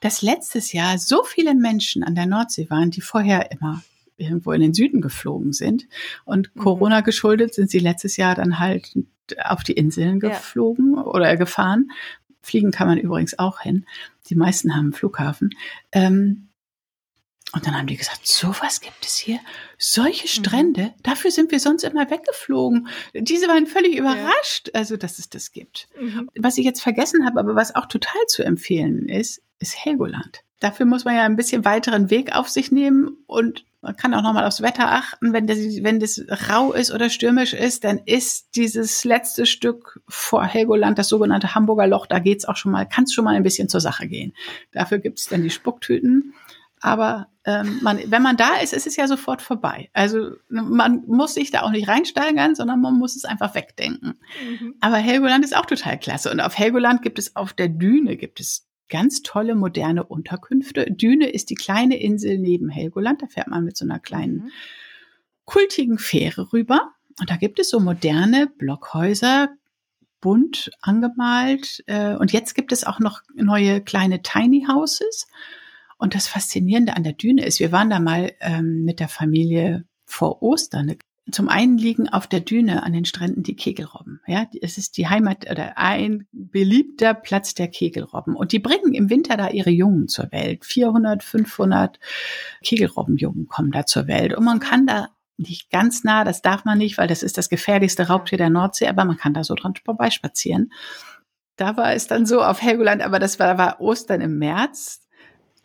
dass 0.00 0.22
letztes 0.22 0.72
Jahr 0.72 0.98
so 0.98 1.22
viele 1.22 1.54
Menschen 1.54 2.02
an 2.02 2.14
der 2.14 2.26
Nordsee 2.26 2.70
waren, 2.70 2.90
die 2.90 3.00
vorher 3.00 3.50
immer 3.52 3.82
irgendwo 4.16 4.52
in 4.52 4.60
den 4.60 4.74
Süden 4.74 5.00
geflogen 5.00 5.52
sind. 5.52 5.86
Und 6.24 6.54
mhm. 6.54 6.60
Corona 6.60 7.00
geschuldet 7.00 7.54
sind 7.54 7.70
sie 7.70 7.78
letztes 7.78 8.16
Jahr 8.16 8.34
dann 8.34 8.58
halt 8.58 8.96
auf 9.44 9.62
die 9.62 9.72
Inseln 9.72 10.20
geflogen 10.20 10.94
ja. 10.96 11.04
oder 11.04 11.36
gefahren. 11.36 11.90
Fliegen 12.42 12.70
kann 12.70 12.86
man 12.86 12.98
übrigens 12.98 13.38
auch 13.38 13.60
hin. 13.60 13.86
Die 14.28 14.36
meisten 14.36 14.74
haben 14.74 14.86
einen 14.86 14.92
Flughafen. 14.92 15.50
Ähm, 15.90 16.45
und 17.56 17.66
dann 17.66 17.74
haben 17.74 17.86
die 17.86 17.96
gesagt, 17.96 18.26
sowas 18.26 18.82
gibt 18.82 19.06
es 19.06 19.16
hier. 19.16 19.40
Solche 19.78 20.24
mhm. 20.24 20.44
Strände, 20.44 20.82
mhm. 20.82 21.02
dafür 21.02 21.30
sind 21.30 21.50
wir 21.50 21.58
sonst 21.58 21.84
immer 21.84 22.10
weggeflogen. 22.10 22.88
Diese 23.14 23.48
waren 23.48 23.66
völlig 23.66 23.96
überrascht, 23.96 24.68
ja. 24.68 24.74
also 24.74 24.98
dass 24.98 25.18
es 25.18 25.30
das 25.30 25.52
gibt. 25.52 25.88
Mhm. 25.98 26.28
Was 26.38 26.58
ich 26.58 26.66
jetzt 26.66 26.82
vergessen 26.82 27.24
habe, 27.24 27.40
aber 27.40 27.54
was 27.54 27.74
auch 27.74 27.86
total 27.86 28.20
zu 28.28 28.44
empfehlen 28.44 29.08
ist, 29.08 29.42
ist 29.58 29.82
Helgoland. 29.82 30.42
Dafür 30.60 30.84
muss 30.84 31.06
man 31.06 31.14
ja 31.14 31.24
ein 31.24 31.36
bisschen 31.36 31.64
weiteren 31.64 32.10
Weg 32.10 32.36
auf 32.36 32.50
sich 32.50 32.72
nehmen 32.72 33.16
und 33.26 33.64
man 33.80 33.96
kann 33.96 34.12
auch 34.12 34.22
nochmal 34.22 34.44
aufs 34.44 34.60
Wetter 34.60 34.90
achten. 34.90 35.32
Wenn 35.32 35.46
das, 35.46 35.58
wenn 35.58 35.98
das 35.98 36.22
rau 36.50 36.72
ist 36.72 36.90
oder 36.92 37.08
stürmisch 37.08 37.54
ist, 37.54 37.84
dann 37.84 38.00
ist 38.04 38.56
dieses 38.56 39.04
letzte 39.04 39.46
Stück 39.46 40.00
vor 40.08 40.44
Helgoland, 40.44 40.98
das 40.98 41.08
sogenannte 41.08 41.54
Hamburger 41.54 41.86
Loch, 41.86 42.06
da 42.06 42.18
geht's 42.18 42.44
auch 42.44 42.56
schon 42.56 42.72
mal, 42.72 42.84
kann 42.84 43.04
es 43.04 43.14
schon 43.14 43.24
mal 43.24 43.34
ein 43.34 43.42
bisschen 43.42 43.70
zur 43.70 43.80
Sache 43.80 44.08
gehen. 44.08 44.34
Dafür 44.72 44.98
gibt's 44.98 45.28
dann 45.28 45.42
die 45.42 45.50
Spucktüten. 45.50 46.34
Aber 46.80 47.28
ähm, 47.44 47.78
man, 47.82 47.98
wenn 48.06 48.22
man 48.22 48.36
da 48.36 48.56
ist, 48.56 48.72
ist 48.72 48.86
es 48.86 48.96
ja 48.96 49.06
sofort 49.06 49.40
vorbei. 49.40 49.88
Also 49.92 50.32
man 50.48 51.04
muss 51.06 51.34
sich 51.34 51.50
da 51.50 51.62
auch 51.62 51.70
nicht 51.70 51.88
reinsteigern, 51.88 52.54
sondern 52.54 52.80
man 52.80 52.98
muss 52.98 53.16
es 53.16 53.24
einfach 53.24 53.54
wegdenken. 53.54 54.18
Mhm. 54.44 54.74
Aber 54.80 54.96
Helgoland 54.96 55.44
ist 55.44 55.56
auch 55.56 55.66
total 55.66 55.98
klasse. 55.98 56.30
Und 56.30 56.40
auf 56.40 56.58
Helgoland 56.58 57.02
gibt 57.02 57.18
es 57.18 57.36
auf 57.36 57.52
der 57.52 57.68
Düne 57.68 58.16
gibt 58.16 58.40
es 58.40 58.66
ganz 58.88 59.22
tolle 59.22 59.54
moderne 59.54 60.04
Unterkünfte. 60.04 60.86
Düne 60.90 61.28
ist 61.28 61.50
die 61.50 61.54
kleine 61.54 61.98
Insel 62.00 62.38
neben 62.38 62.68
Helgoland. 62.68 63.22
Da 63.22 63.26
fährt 63.26 63.48
man 63.48 63.64
mit 63.64 63.76
so 63.76 63.84
einer 63.84 63.98
kleinen 63.98 64.34
mhm. 64.34 64.50
kultigen 65.44 65.98
Fähre 65.98 66.52
rüber. 66.52 66.92
Und 67.18 67.30
da 67.30 67.36
gibt 67.36 67.58
es 67.58 67.70
so 67.70 67.80
moderne 67.80 68.46
Blockhäuser, 68.58 69.48
bunt 70.20 70.70
angemalt. 70.80 71.82
Äh, 71.86 72.14
und 72.16 72.32
jetzt 72.32 72.54
gibt 72.54 72.72
es 72.72 72.84
auch 72.84 73.00
noch 73.00 73.22
neue 73.34 73.80
kleine 73.80 74.22
Tiny 74.22 74.66
Houses. 74.68 75.26
Und 75.98 76.14
das 76.14 76.28
Faszinierende 76.28 76.96
an 76.96 77.04
der 77.04 77.14
Düne 77.14 77.44
ist, 77.44 77.60
wir 77.60 77.72
waren 77.72 77.90
da 77.90 78.00
mal 78.00 78.32
ähm, 78.40 78.84
mit 78.84 79.00
der 79.00 79.08
Familie 79.08 79.84
vor 80.04 80.42
Ostern. 80.42 80.96
Zum 81.30 81.48
einen 81.48 81.76
liegen 81.76 82.08
auf 82.08 82.28
der 82.28 82.40
Düne 82.40 82.84
an 82.84 82.92
den 82.92 83.04
Stränden 83.04 83.42
die 83.42 83.56
Kegelrobben. 83.56 84.20
Ja, 84.26 84.46
es 84.60 84.78
ist 84.78 84.96
die 84.96 85.08
Heimat 85.08 85.50
oder 85.50 85.76
ein 85.76 86.28
beliebter 86.30 87.14
Platz 87.14 87.54
der 87.54 87.68
Kegelrobben. 87.68 88.36
Und 88.36 88.52
die 88.52 88.60
bringen 88.60 88.94
im 88.94 89.10
Winter 89.10 89.36
da 89.36 89.48
ihre 89.48 89.70
Jungen 89.70 90.06
zur 90.06 90.30
Welt. 90.30 90.64
400, 90.64 91.24
500 91.24 91.98
Kegelrobbenjungen 92.62 93.48
kommen 93.48 93.72
da 93.72 93.86
zur 93.86 94.06
Welt. 94.06 94.34
Und 94.34 94.44
man 94.44 94.60
kann 94.60 94.86
da 94.86 95.08
nicht 95.38 95.70
ganz 95.70 96.04
nah, 96.04 96.24
das 96.24 96.42
darf 96.42 96.64
man 96.64 96.78
nicht, 96.78 96.96
weil 96.96 97.08
das 97.08 97.22
ist 97.22 97.36
das 97.38 97.48
gefährlichste 97.48 98.06
Raubtier 98.06 98.38
der 98.38 98.50
Nordsee, 98.50 98.88
aber 98.88 99.04
man 99.04 99.16
kann 99.16 99.34
da 99.34 99.44
so 99.44 99.54
dran 99.54 99.74
vorbeispazieren. 99.84 100.72
Da 101.56 101.76
war 101.76 101.94
es 101.94 102.06
dann 102.06 102.26
so 102.26 102.42
auf 102.42 102.62
Helgoland, 102.62 103.02
aber 103.02 103.18
das 103.18 103.38
war, 103.38 103.58
war 103.58 103.80
Ostern 103.80 104.20
im 104.20 104.38
März. 104.38 105.05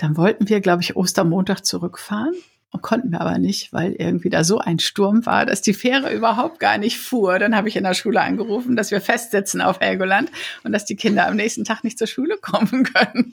Dann 0.01 0.17
wollten 0.17 0.49
wir, 0.49 0.61
glaube 0.61 0.81
ich, 0.81 0.95
Ostermontag 0.95 1.63
zurückfahren 1.63 2.33
und 2.71 2.81
konnten 2.81 3.11
wir 3.11 3.21
aber 3.21 3.37
nicht, 3.37 3.71
weil 3.71 3.93
irgendwie 3.93 4.31
da 4.31 4.43
so 4.43 4.57
ein 4.57 4.79
Sturm 4.79 5.27
war, 5.27 5.45
dass 5.45 5.61
die 5.61 5.75
Fähre 5.75 6.11
überhaupt 6.11 6.59
gar 6.59 6.79
nicht 6.79 6.97
fuhr. 6.97 7.37
Dann 7.37 7.55
habe 7.55 7.69
ich 7.69 7.75
in 7.75 7.83
der 7.83 7.93
Schule 7.93 8.19
angerufen, 8.19 8.75
dass 8.75 8.89
wir 8.89 8.99
festsitzen 8.99 9.61
auf 9.61 9.79
Helgoland 9.79 10.31
und 10.63 10.71
dass 10.71 10.85
die 10.85 10.95
Kinder 10.95 11.27
am 11.27 11.35
nächsten 11.35 11.65
Tag 11.65 11.83
nicht 11.83 11.99
zur 11.99 12.07
Schule 12.07 12.37
kommen 12.41 12.83
können. 12.83 13.31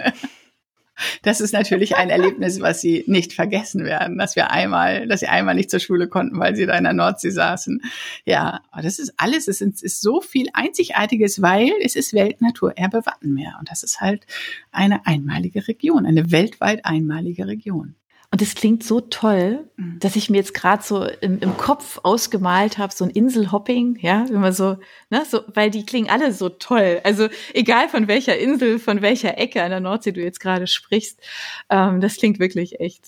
Das 1.23 1.41
ist 1.41 1.53
natürlich 1.53 1.97
ein 1.97 2.11
Erlebnis, 2.11 2.61
was 2.61 2.81
sie 2.81 3.05
nicht 3.07 3.33
vergessen 3.33 3.85
werden, 3.85 4.19
dass 4.19 4.37
wir 4.37 4.51
einmal, 4.51 5.07
dass 5.07 5.21
sie 5.21 5.29
einmal 5.29 5.55
nicht 5.55 5.71
zur 5.71 5.81
Schule 5.81 6.09
konnten, 6.09 6.39
weil 6.39 6.57
sie 6.57 6.67
da 6.67 6.77
in 6.77 6.85
der 6.85 6.93
Nordsee 6.93 7.31
saßen. 7.31 7.83
Ja, 8.25 8.61
aber 8.71 8.83
das 8.83 8.99
ist 8.99 9.15
alles, 9.17 9.49
es 9.49 9.61
ist, 9.61 9.83
ist 9.83 10.01
so 10.01 10.21
viel 10.21 10.49
Einzigartiges, 10.53 11.43
weil 11.43 11.73
es 11.83 11.97
ist 11.97 12.13
Weltnaturerbe 12.15 13.05
Wattenmeer 13.07 13.57
und 13.59 13.71
das 13.71 13.83
ist 13.83 14.01
halt 14.01 14.27
eine 14.73 15.07
einmalige 15.07 15.69
Region, 15.69 16.07
eine 16.07 16.31
weltweit 16.31 16.85
einmalige 16.85 17.47
Region. 17.47 17.95
Und 18.31 18.43
es 18.43 18.55
klingt 18.55 18.85
so 18.85 19.01
toll, 19.01 19.71
mhm. 19.77 19.99
dass 20.01 20.15
ich 20.15 20.29
mir 20.29 20.37
jetzt 20.37 20.53
gerade 20.53 20.83
so 20.83 21.03
im, 21.03 21.39
im, 21.39 21.57
Kopf 21.57 21.99
ausgemalt 22.03 22.77
habe, 22.77 22.93
so 22.93 23.05
ein 23.05 23.11
Inselhopping, 23.11 23.99
ja, 24.03 24.27
wenn 24.29 24.41
man 24.41 24.53
so, 24.53 24.77
ne, 25.09 25.25
so, 25.27 25.41
weil 25.55 25.71
die 25.71 25.87
klingen 25.87 26.11
alle 26.11 26.33
so 26.33 26.51
toll. 26.51 27.01
Also 27.05 27.29
egal 27.55 27.89
von 27.89 28.07
welcher 28.07 28.37
Insel, 28.37 28.79
von 28.79 29.01
welcher 29.01 29.39
Ecke 29.39 29.63
an 29.63 29.71
der 29.71 29.81
Nordsee 29.81 30.13
du 30.13 30.23
jetzt 30.23 30.41
gerade 30.41 30.67
sprichst, 30.67 31.21
ähm, 31.71 32.03
das 32.03 32.17
klingt 32.17 32.39
wirklich 32.39 32.81
echt 32.81 33.03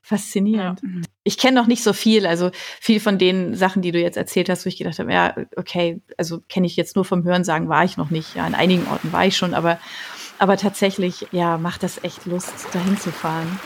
faszinierend. 0.00 0.80
Ja. 0.80 0.88
Mhm. 0.88 1.02
Ich 1.24 1.38
kenne 1.38 1.60
noch 1.60 1.66
nicht 1.66 1.82
so 1.82 1.92
viel, 1.92 2.24
also 2.24 2.52
viel 2.80 3.00
von 3.00 3.18
den 3.18 3.56
Sachen, 3.56 3.82
die 3.82 3.90
du 3.90 4.00
jetzt 4.00 4.16
erzählt 4.16 4.48
hast, 4.48 4.64
wo 4.64 4.68
ich 4.68 4.76
gedacht 4.76 5.00
habe, 5.00 5.12
ja, 5.12 5.34
okay, 5.56 6.00
also 6.16 6.40
kenne 6.48 6.68
ich 6.68 6.76
jetzt 6.76 6.94
nur 6.94 7.04
vom 7.04 7.24
Hörensagen, 7.24 7.68
war 7.68 7.84
ich 7.84 7.96
noch 7.96 8.10
nicht. 8.10 8.36
Ja, 8.36 8.46
an 8.46 8.54
einigen 8.54 8.86
Orten 8.86 9.12
war 9.12 9.26
ich 9.26 9.36
schon, 9.36 9.54
aber 9.54 9.80
aber 10.38 10.58
tatsächlich, 10.58 11.26
ja, 11.32 11.56
macht 11.58 11.82
das 11.82 12.04
echt 12.04 12.26
Lust, 12.26 12.66
dahin 12.72 12.98
zu 12.98 13.10
fahren. 13.10 13.58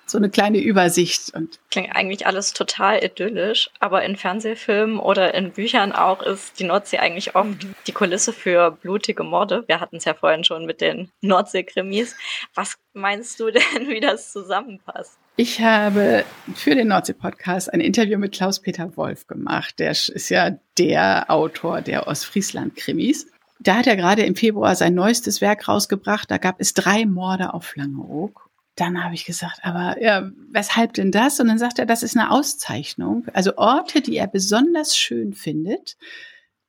So 0.08 0.20
eine 0.20 0.30
kleine 0.30 0.60
Übersicht. 0.60 1.34
Und 1.34 1.60
Klingt 1.72 1.96
eigentlich 1.96 2.28
alles 2.28 2.54
total 2.54 3.04
idyllisch, 3.04 3.72
aber 3.80 4.04
in 4.04 4.18
Fernsehfilmen 4.18 5.00
oder 5.00 5.34
in 5.34 5.52
Büchern 5.52 5.94
auch 5.94 6.22
ist 6.22 6.60
die 6.60 6.64
Nordsee 6.64 7.00
eigentlich 7.00 7.36
oft 7.36 7.66
die 7.88 7.92
Kulisse 7.92 8.32
für 8.32 8.72
blutige 8.72 9.24
Morde. 9.24 9.64
Wir 9.68 9.80
hatten 9.80 9.96
es 9.96 10.06
ja 10.06 10.14
vorhin 10.14 10.44
schon 10.44 10.66
mit 10.66 10.80
den 10.80 11.12
Nordsee-Krimis. 11.22 12.16
Was 12.54 12.76
meinst 12.94 13.40
du 13.40 13.46
denn, 13.52 13.88
wie 13.88 14.00
das 14.00 14.32
zusammenpasst? 14.32 15.18
Ich 15.38 15.60
habe 15.60 16.24
für 16.56 16.76
den 16.76 16.90
Nordsee-Podcast 16.90 17.74
ein 17.74 17.82
Interview 17.82 18.20
mit 18.20 18.34
Klaus-Peter 18.34 18.96
Wolf 18.96 19.28
gemacht. 19.28 19.80
Der 19.80 19.92
ist 19.92 20.30
ja 20.30 20.52
der 20.78 21.26
Autor 21.30 21.82
der 21.82 22.08
Ostfriesland-Krimis 22.08 23.28
da 23.60 23.76
hat 23.78 23.88
er 23.88 23.96
gerade 23.96 24.24
im 24.24 24.36
Februar 24.36 24.76
sein 24.76 24.94
neuestes 24.94 25.42
Werk 25.42 25.68
rausgebracht. 25.68 26.30
Da 26.30 26.38
gab 26.38 26.60
es 26.60 26.74
drei 26.74 27.06
Morde 27.06 27.54
auf 27.54 27.76
Langeoog. 27.76 28.50
Dann 28.76 29.02
habe 29.04 29.16
ich 29.16 29.24
gesagt, 29.24 29.60
aber 29.64 30.02
ja, 30.02 30.30
weshalb 30.52 30.94
denn 30.94 31.12
das? 31.12 31.40
Und 31.40 31.48
dann 31.48 31.58
sagt 31.58 31.80
er, 31.80 31.86
das 31.86 32.04
ist 32.04 32.18
eine 32.18 32.32
Auszeichnung. 32.32 33.26
Also 33.34 33.56
Orte, 33.58 34.02
die 34.02 34.18
er 34.18 34.28
besonders 34.28 34.98
schön 34.98 35.34
findet, 35.34 35.96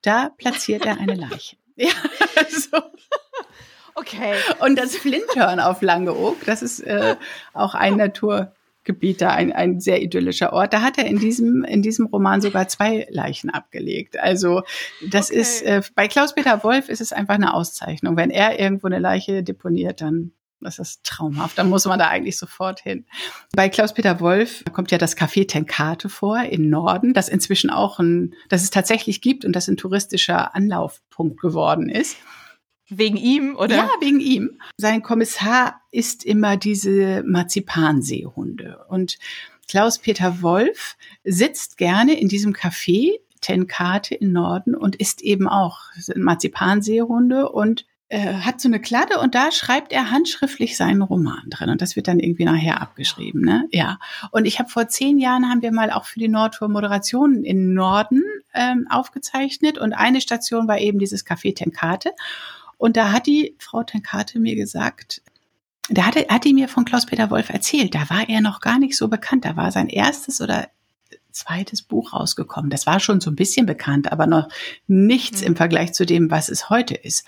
da 0.03 0.31
platziert 0.31 0.87
er 0.87 0.99
eine 1.01 1.15
Leiche. 1.15 1.57
ja, 1.77 1.91
so. 2.49 2.79
Okay. 3.97 4.35
Und 4.61 4.79
das 4.79 4.95
Flinthörn 4.95 5.59
auf 5.59 5.83
Langeoog, 5.83 6.45
das 6.45 6.63
ist 6.63 6.81
äh, 6.81 7.17
auch 7.55 7.75
ein 7.75 7.97
Natur, 7.97 8.53
Gebiet 8.87 9.21
da, 9.21 9.31
ein, 9.31 9.53
ein 9.53 9.81
sehr 9.81 10.01
idyllischer 10.01 10.55
Ort. 10.55 10.73
Da 10.73 10.81
hat 10.81 10.97
er 10.97 11.05
in 11.05 11.19
diesem, 11.19 11.65
in 11.65 11.83
diesem 11.83 12.07
Roman 12.07 12.41
sogar 12.41 12.69
zwei 12.69 13.07
Leichen 13.11 13.51
abgelegt. 13.51 14.19
Also 14.19 14.63
das 15.07 15.31
okay. 15.31 15.41
ist, 15.41 15.63
äh, 15.63 15.83
bei 15.95 16.09
Klaus-Peter 16.09 16.65
Wolf 16.65 16.89
ist 16.89 17.03
es 17.03 17.13
einfach 17.13 17.35
eine 17.35 17.53
Auszeichnung. 17.53 18.17
Wenn 18.17 18.31
er 18.31 18.59
irgendwo 18.59 18.87
eine 18.87 18.99
Leiche 18.99 19.43
deponiert, 19.43 20.01
dann 20.01 20.33
das 20.61 20.79
ist 20.79 21.05
traumhaft. 21.05 21.59
Dann 21.59 21.69
muss 21.69 21.85
man 21.85 21.99
da 21.99 22.09
eigentlich 22.09 22.39
sofort 22.39 22.81
hin. 22.81 23.05
Bei 23.55 23.69
Klaus-Peter 23.69 24.21
Wolf 24.21 24.65
kommt 24.73 24.91
ja 24.91 24.99
das 24.99 25.17
Café 25.17 25.47
Tenkate 25.47 26.09
vor 26.09 26.41
in 26.41 26.71
Norden, 26.71 27.13
das 27.13 27.29
inzwischen 27.29 27.69
auch 27.69 27.99
ein, 27.99 28.35
das 28.49 28.63
es 28.63 28.71
tatsächlich 28.71 29.21
gibt 29.21 29.45
und 29.45 29.55
das 29.55 29.69
ein 29.69 29.77
touristischer 29.77 30.55
Anlaufpunkt 30.55 31.41
geworden 31.41 31.89
ist. 31.89 32.17
Wegen 32.89 33.17
ihm, 33.17 33.57
oder? 33.57 33.77
Ja, 33.77 33.91
wegen 34.01 34.21
ihm. 34.21 34.61
Sein 34.77 35.03
Kommissar 35.03 35.81
ist 35.91 36.25
immer 36.25 36.57
diese 36.57 37.25
Marzipanseehunde. 37.27 38.85
Und 38.89 39.19
Klaus-Peter 39.69 40.43
Wolf 40.43 40.97
sitzt 41.25 41.79
gerne 41.79 42.19
in 42.19 42.29
diesem 42.29 42.53
Café 42.53 43.19
Tenkate 43.41 44.15
in 44.15 44.33
Norden 44.33 44.75
und 44.75 44.97
ist 44.97 45.23
eben 45.23 45.49
auch 45.49 45.81
Marzipanseehunde 46.15 47.49
und 47.49 47.87
äh, 48.09 48.35
hat 48.35 48.61
so 48.61 48.69
eine 48.69 48.81
Kladde 48.81 49.19
und 49.19 49.35
da 49.35 49.51
schreibt 49.51 49.93
er 49.93 50.13
handschriftlich 50.13 50.77
seinen 50.77 51.03
Roman 51.03 51.43
drin 51.51 51.71
und 51.71 51.83
das 51.83 51.97
wird 51.97 52.07
dann 52.07 52.21
irgendwie 52.21 52.45
nachher 52.45 52.81
abgeschrieben, 52.81 53.41
ne? 53.43 53.67
Ja. 53.73 53.99
Und 54.31 54.45
ich 54.45 54.61
habe 54.61 54.69
vor 54.69 54.87
zehn 54.87 55.19
Jahren 55.19 55.49
haben 55.49 55.63
wir 55.63 55.73
mal 55.73 55.91
auch 55.91 56.05
für 56.05 56.21
die 56.21 56.29
Nordtour 56.29 56.69
Moderationen 56.69 57.45
in 57.45 57.75
Norden 57.75 58.23
ähm, 58.55 58.87
aufgezeichnet 58.91 59.79
und 59.79 59.93
eine 59.93 60.21
Station 60.21 60.69
war 60.69 60.79
eben 60.79 61.01
dieses 61.01 61.27
Café 61.27 61.55
Tenkate 61.55 62.13
und 62.79 62.97
da 62.97 63.13
hat 63.13 63.27
die 63.27 63.57
Frau 63.59 63.83
Tenkate 63.83 64.39
mir 64.39 64.55
gesagt, 64.55 65.23
da 65.89 66.07
hatte, 66.07 66.27
hat 66.29 66.45
die 66.45 66.55
mir 66.55 66.69
von 66.69 66.85
Klaus-Peter 66.85 67.31
Wolf 67.31 67.49
erzählt, 67.49 67.95
da 67.95 68.11
war 68.11 68.29
er 68.29 68.41
noch 68.41 68.61
gar 68.61 68.79
nicht 68.79 68.97
so 68.97 69.09
bekannt. 69.09 69.45
Da 69.45 69.57
war 69.57 69.71
sein 69.71 69.89
erstes 69.89 70.41
oder 70.41 70.69
zweites 71.31 71.83
Buch 71.83 72.13
rausgekommen. 72.13 72.71
Das 72.71 72.87
war 72.87 72.99
schon 72.99 73.21
so 73.21 73.31
ein 73.31 73.37
bisschen 73.37 73.67
bekannt, 73.67 74.11
aber 74.11 74.27
noch 74.27 74.49
nichts 74.87 75.43
mhm. 75.43 75.49
im 75.49 75.57
Vergleich 75.57 75.93
zu 75.93 76.07
dem, 76.07 76.31
was 76.31 76.49
es 76.49 76.71
heute 76.71 76.95
ist. 76.95 77.25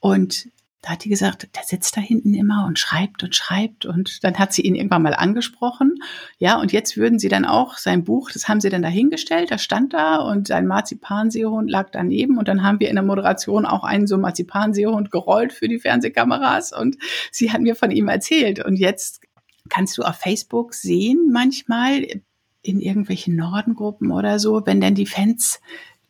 Und 0.00 0.48
da 0.80 0.90
hat 0.90 1.04
die 1.04 1.08
gesagt, 1.08 1.48
der 1.56 1.64
sitzt 1.64 1.96
da 1.96 2.00
hinten 2.00 2.34
immer 2.34 2.64
und 2.66 2.78
schreibt 2.78 3.24
und 3.24 3.34
schreibt. 3.34 3.84
Und 3.84 4.22
dann 4.22 4.38
hat 4.38 4.52
sie 4.52 4.62
ihn 4.62 4.76
irgendwann 4.76 5.02
mal 5.02 5.14
angesprochen. 5.14 5.96
Ja, 6.38 6.60
und 6.60 6.70
jetzt 6.72 6.96
würden 6.96 7.18
sie 7.18 7.28
dann 7.28 7.44
auch 7.44 7.78
sein 7.78 8.04
Buch, 8.04 8.30
das 8.30 8.48
haben 8.48 8.60
sie 8.60 8.70
dann 8.70 8.82
dahingestellt, 8.82 9.50
das 9.50 9.62
stand 9.62 9.92
da 9.92 10.16
und 10.16 10.46
sein 10.46 10.68
Marzipanseehund 10.68 11.68
lag 11.68 11.90
daneben. 11.90 12.38
Und 12.38 12.46
dann 12.46 12.62
haben 12.62 12.78
wir 12.78 12.90
in 12.90 12.94
der 12.94 13.04
Moderation 13.04 13.66
auch 13.66 13.82
einen 13.82 14.06
so 14.06 14.18
Marzipanseehund 14.18 15.10
gerollt 15.10 15.52
für 15.52 15.66
die 15.66 15.80
Fernsehkameras. 15.80 16.72
Und 16.72 16.96
sie 17.32 17.50
hat 17.50 17.60
mir 17.60 17.74
von 17.74 17.90
ihm 17.90 18.06
erzählt. 18.06 18.64
Und 18.64 18.76
jetzt 18.76 19.20
kannst 19.68 19.98
du 19.98 20.02
auf 20.02 20.16
Facebook 20.16 20.74
sehen 20.74 21.30
manchmal 21.32 22.06
in 22.62 22.80
irgendwelchen 22.80 23.34
Nordengruppen 23.34 24.12
oder 24.12 24.38
so, 24.38 24.62
wenn 24.64 24.80
dann 24.80 24.94
die 24.94 25.06
Fans 25.06 25.60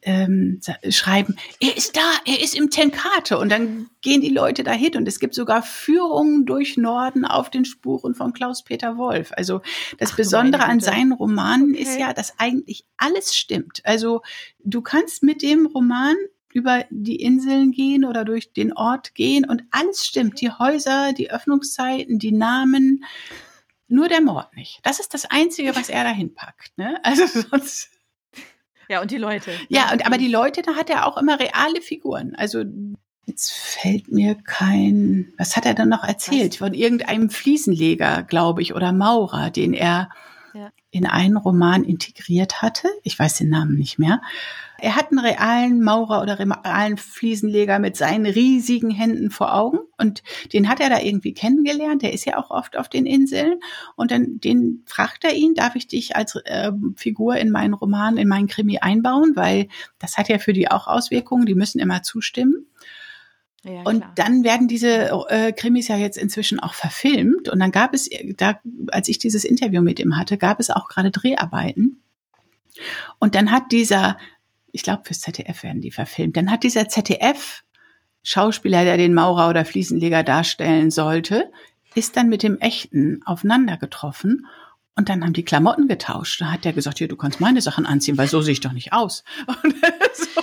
ähm, 0.09 0.59
schreiben, 0.89 1.37
er 1.61 1.77
ist 1.77 1.95
da, 1.95 2.01
er 2.25 2.43
ist 2.43 2.57
im 2.57 2.71
Tenkate 2.71 3.39
und 3.39 3.51
dann 3.51 3.91
gehen 4.01 4.23
die 4.23 4.31
Leute 4.31 4.65
dahin 4.65 4.97
und 4.97 5.07
es 5.07 5.21
gibt 5.21 5.35
sogar 5.35 5.63
Führungen 5.63 6.47
durch 6.47 6.79
Norden 6.79 7.27
auf 7.27 7.51
den 7.51 7.67
Spuren 7.67 8.15
von 8.15 8.33
Klaus-Peter 8.33 8.97
Wolf. 8.97 9.33
Also 9.37 9.61
das 9.99 10.13
Ach, 10.13 10.17
Besondere 10.17 10.65
an 10.65 10.81
seinen 10.81 11.13
Romanen 11.13 11.75
okay. 11.75 11.83
ist 11.83 11.99
ja, 11.99 12.15
dass 12.15 12.39
eigentlich 12.39 12.87
alles 12.97 13.37
stimmt. 13.37 13.83
Also 13.85 14.23
du 14.65 14.81
kannst 14.81 15.23
mit 15.23 15.43
dem 15.43 15.67
Roman 15.67 16.17
über 16.55 16.87
die 16.89 17.17
Inseln 17.17 17.73
gehen 17.73 18.07
oder 18.07 18.25
durch 18.25 18.55
den 18.55 18.73
Ort 18.73 19.15
gehen 19.15 19.45
und 19.45 19.63
alles 19.71 20.07
stimmt. 20.07 20.41
Die 20.41 20.51
Häuser, 20.51 21.13
die 21.13 21.31
Öffnungszeiten, 21.31 22.19
die 22.19 22.33
Namen, 22.33 23.05
nur 23.89 24.09
der 24.09 24.23
Mord 24.23 24.57
nicht. 24.57 24.81
Das 24.85 25.01
ist 25.01 25.13
das 25.13 25.27
Einzige, 25.27 25.77
was 25.77 25.91
er 25.91 26.05
dahin 26.05 26.35
packt. 26.35 26.79
Ne? 26.79 26.99
Also 27.03 27.27
sonst 27.51 27.91
ja, 28.89 29.01
und 29.01 29.11
die 29.11 29.19
Leute. 29.19 29.53
Ja, 29.69 29.93
und 29.93 30.07
aber 30.07 30.19
die 30.19 30.29
Leute, 30.29 30.63
da 30.63 30.75
hat 30.75 30.91
er 30.91 31.07
auch 31.07 31.17
immer 31.17 31.39
reale 31.39 31.81
Figuren. 31.81 32.35
Also 32.37 32.65
jetzt 33.27 33.53
fällt 33.53 34.11
mir 34.11 34.35
kein, 34.35 35.33
was 35.37 35.57
hat 35.57 35.67
er 35.67 35.75
dann 35.75 35.91
noch 35.91 36.05
erzählt? 36.05 36.53
Was? 36.53 36.59
Von 36.59 36.75
irgendeinem 36.75 37.31
Fliesenleger, 37.31 38.23
glaube 38.23 38.63
ich, 38.63 38.75
oder 38.75 38.93
Maurer, 38.93 39.51
den 39.51 39.75
er 39.75 40.09
in 40.91 41.07
einen 41.07 41.37
Roman 41.37 41.85
integriert 41.85 42.63
hatte. 42.63 42.89
Ich 43.03 43.19
weiß 43.19 43.39
den 43.39 43.51
Namen 43.51 43.75
nicht 43.75 43.99
mehr. 43.99 44.21
Er 44.81 44.95
hat 44.95 45.11
einen 45.11 45.19
realen 45.19 45.83
Maurer 45.83 46.23
oder 46.23 46.39
realen 46.39 46.97
Fliesenleger 46.97 47.79
mit 47.81 47.97
seinen 47.97 48.27
riesigen 48.27 48.91
Händen 48.91 49.31
vor 49.31 49.55
Augen 49.55 49.81
und 49.99 50.23
den 50.53 50.69
hat 50.69 50.81
er 50.81 50.89
da 50.89 51.01
irgendwie 51.01 51.35
kennengelernt. 51.35 52.03
Der 52.03 52.13
ist 52.13 52.25
ja 52.25 52.39
auch 52.39 52.51
oft 52.51 52.77
auf 52.77 52.89
den 52.89 53.05
Inseln 53.05 53.59
und 53.97 54.13
dann 54.13 54.39
den 54.39 54.85
fragt 54.87 55.25
er 55.25 55.35
ihn, 55.35 55.55
darf 55.55 55.75
ich 55.75 55.89
dich 55.89 56.15
als 56.15 56.37
äh, 56.37 56.71
Figur 56.95 57.37
in 57.37 57.51
meinen 57.51 57.75
Roman, 57.75 58.17
in 58.17 58.29
meinen 58.29 58.47
Krimi 58.47 58.79
einbauen, 58.79 59.33
weil 59.35 59.69
das 59.99 60.17
hat 60.17 60.29
ja 60.29 60.39
für 60.39 60.53
die 60.53 60.71
auch 60.71 60.87
Auswirkungen. 60.87 61.47
Die 61.47 61.57
müssen 61.57 61.81
immer 61.81 62.03
zustimmen. 62.03 62.67
Ja, 63.65 63.83
und 63.83 64.05
dann 64.15 64.45
werden 64.45 64.69
diese 64.69 65.11
äh, 65.29 65.53
Krimis 65.53 65.89
ja 65.89 65.97
jetzt 65.97 66.17
inzwischen 66.17 66.61
auch 66.61 66.75
verfilmt. 66.75 67.49
Und 67.49 67.59
dann 67.59 67.73
gab 67.73 67.93
es, 67.93 68.09
da, 68.37 68.61
als 68.89 69.09
ich 69.09 69.19
dieses 69.19 69.45
Interview 69.45 69.83
mit 69.83 69.99
ihm 69.99 70.17
hatte, 70.17 70.39
gab 70.39 70.61
es 70.61 70.71
auch 70.71 70.89
gerade 70.89 71.11
Dreharbeiten. 71.11 72.01
Und 73.19 73.35
dann 73.35 73.51
hat 73.51 73.73
dieser 73.73 74.17
ich 74.73 74.83
glaube, 74.83 75.03
fürs 75.05 75.21
ZDF 75.21 75.63
werden 75.63 75.81
die 75.81 75.91
verfilmt. 75.91 76.37
Dann 76.37 76.51
hat 76.51 76.63
dieser 76.63 76.89
ZDF 76.89 77.65
Schauspieler, 78.23 78.85
der 78.85 78.97
den 78.97 79.15
Maurer 79.15 79.49
oder 79.49 79.65
Fliesenleger 79.65 80.23
darstellen 80.23 80.91
sollte, 80.91 81.51
ist 81.95 82.17
dann 82.17 82.29
mit 82.29 82.43
dem 82.43 82.59
echten 82.59 83.23
aufeinander 83.25 83.77
getroffen 83.77 84.47
und 84.97 85.09
dann 85.09 85.25
haben 85.25 85.33
die 85.33 85.45
Klamotten 85.45 85.89
getauscht. 85.89 86.41
Da 86.41 86.53
hat 86.53 86.65
der 86.65 86.73
gesagt, 86.73 86.99
hier, 86.99 87.09
du 87.09 87.17
kannst 87.17 87.41
meine 87.41 87.63
Sachen 87.63 87.87
anziehen, 87.87 88.19
weil 88.19 88.29
so 88.29 88.43
sehe 88.43 88.53
ich 88.53 88.61
doch 88.61 88.73
nicht 88.73 88.93
aus. 88.93 89.25
so. 90.15 90.41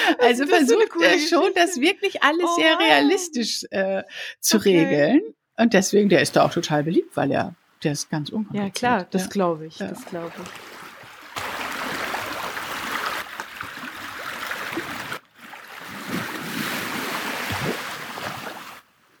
Also 0.18 0.46
versucht 0.46 0.90
er 1.00 1.18
schon, 1.18 1.52
das 1.54 1.80
wirklich 1.80 2.22
alles 2.22 2.44
oh, 2.44 2.56
sehr 2.56 2.78
realistisch 2.78 3.64
äh, 3.70 4.02
zu 4.40 4.58
okay. 4.58 4.80
regeln. 4.80 5.22
Und 5.56 5.74
deswegen, 5.74 6.08
der 6.08 6.22
ist 6.22 6.36
da 6.36 6.44
auch 6.44 6.52
total 6.52 6.84
beliebt, 6.84 7.16
weil 7.16 7.30
er, 7.30 7.54
der 7.82 7.92
ist 7.92 8.10
ganz 8.10 8.30
unkompliziert. 8.30 8.82
Ja, 8.82 8.88
klar, 8.88 9.06
das 9.10 9.30
glaube 9.30 9.66
ich, 9.66 9.78
ja. 9.78 9.88
das 9.88 10.04
glaube 10.06 10.32
ich. 10.42 10.50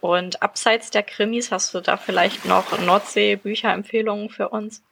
Und 0.00 0.42
abseits 0.42 0.90
der 0.90 1.02
Krimis 1.02 1.52
hast 1.52 1.74
du 1.74 1.80
da 1.80 1.96
vielleicht 1.96 2.46
noch 2.46 2.78
Nordsee-Bücherempfehlungen 2.78 4.30
für 4.30 4.48
uns? 4.48 4.82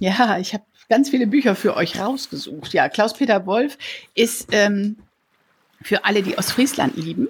Ja, 0.00 0.38
ich 0.38 0.54
habe 0.54 0.64
ganz 0.88 1.10
viele 1.10 1.26
Bücher 1.26 1.54
für 1.54 1.76
euch 1.76 2.00
rausgesucht. 2.00 2.72
Ja, 2.72 2.88
Klaus-Peter 2.88 3.44
Wolf 3.46 3.76
ist 4.14 4.48
ähm, 4.52 4.96
für 5.82 6.04
alle, 6.06 6.22
die 6.22 6.38
Ostfriesland 6.38 6.96
lieben. 6.96 7.28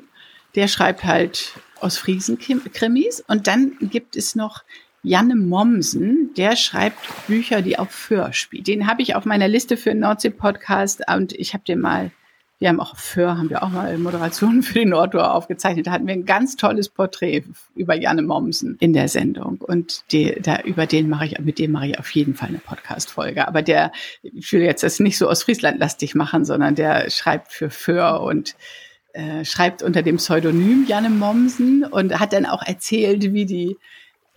Der 0.55 0.69
schreibt 0.69 1.05
halt 1.05 1.55
Ostfriesen-Krimis. 1.81 3.25
Und 3.27 3.49
dann 3.49 3.77
gibt 3.81 4.15
es 4.15 4.37
noch 4.37 4.63
Janne 5.03 5.35
Mommsen, 5.35 6.33
der 6.37 6.55
schreibt 6.55 6.99
Bücher, 7.27 7.61
die 7.61 7.79
auf 7.79 7.91
Föhr 7.91 8.33
spielen. 8.33 8.65
Den 8.65 8.87
habe 8.87 9.03
ich 9.03 9.17
auf 9.17 9.25
meiner 9.25 9.49
Liste 9.49 9.77
für 9.77 9.95
Nordsee-Podcast 9.95 11.03
und 11.13 11.33
ich 11.33 11.55
habe 11.55 11.65
den 11.65 11.81
mal 11.81 12.13
wir 12.61 12.69
haben 12.69 12.79
auch 12.79 12.95
für, 12.97 13.39
haben 13.39 13.49
wir 13.49 13.63
auch 13.63 13.71
mal 13.71 13.97
Moderationen 13.97 14.63
für 14.63 14.81
die 14.81 14.85
Nordtour 14.85 15.35
aufgezeichnet. 15.35 15.87
Da 15.87 15.93
hatten 15.93 16.07
wir 16.07 16.13
ein 16.13 16.27
ganz 16.27 16.57
tolles 16.57 16.91
Porträt 16.91 17.45
über 17.75 17.95
Janne 17.95 18.21
Mommsen 18.21 18.77
in 18.81 18.93
der 18.93 19.09
Sendung. 19.09 19.63
Und 19.63 20.05
die, 20.13 20.37
da, 20.43 20.61
über 20.61 20.85
den 20.85 21.09
mache 21.09 21.25
ich, 21.25 21.39
mit 21.39 21.59
dem 21.59 21.73
mache 21.73 21.87
ich 21.87 21.99
auf 21.99 22.11
jeden 22.11 22.35
Fall 22.35 22.51
eine 22.51 22.59
Podcast-Folge. 22.59 23.49
Aber 23.49 23.63
der, 23.63 23.93
ich 24.23 24.53
will 24.53 24.61
jetzt 24.61 24.83
das 24.83 25.01
nicht 25.01 25.17
so 25.17 25.27
aus 25.27 25.43
Friesland 25.43 25.79
lastig 25.79 26.15
machen, 26.15 26.45
sondern 26.45 26.75
der 26.75 27.09
schreibt 27.09 27.51
für 27.51 27.71
Für 27.71 28.21
und 28.21 28.55
äh, 29.15 29.43
schreibt 29.47 29.83
unter 29.83 30.03
dem 30.03 30.17
Pseudonym 30.17 30.85
Janne 30.87 31.09
Mommsen 31.09 31.85
und 31.85 32.21
hat 32.21 32.35
dann 32.35 32.45
auch 32.45 32.63
erzählt, 32.63 33.33
wie 33.33 33.47
die 33.47 33.79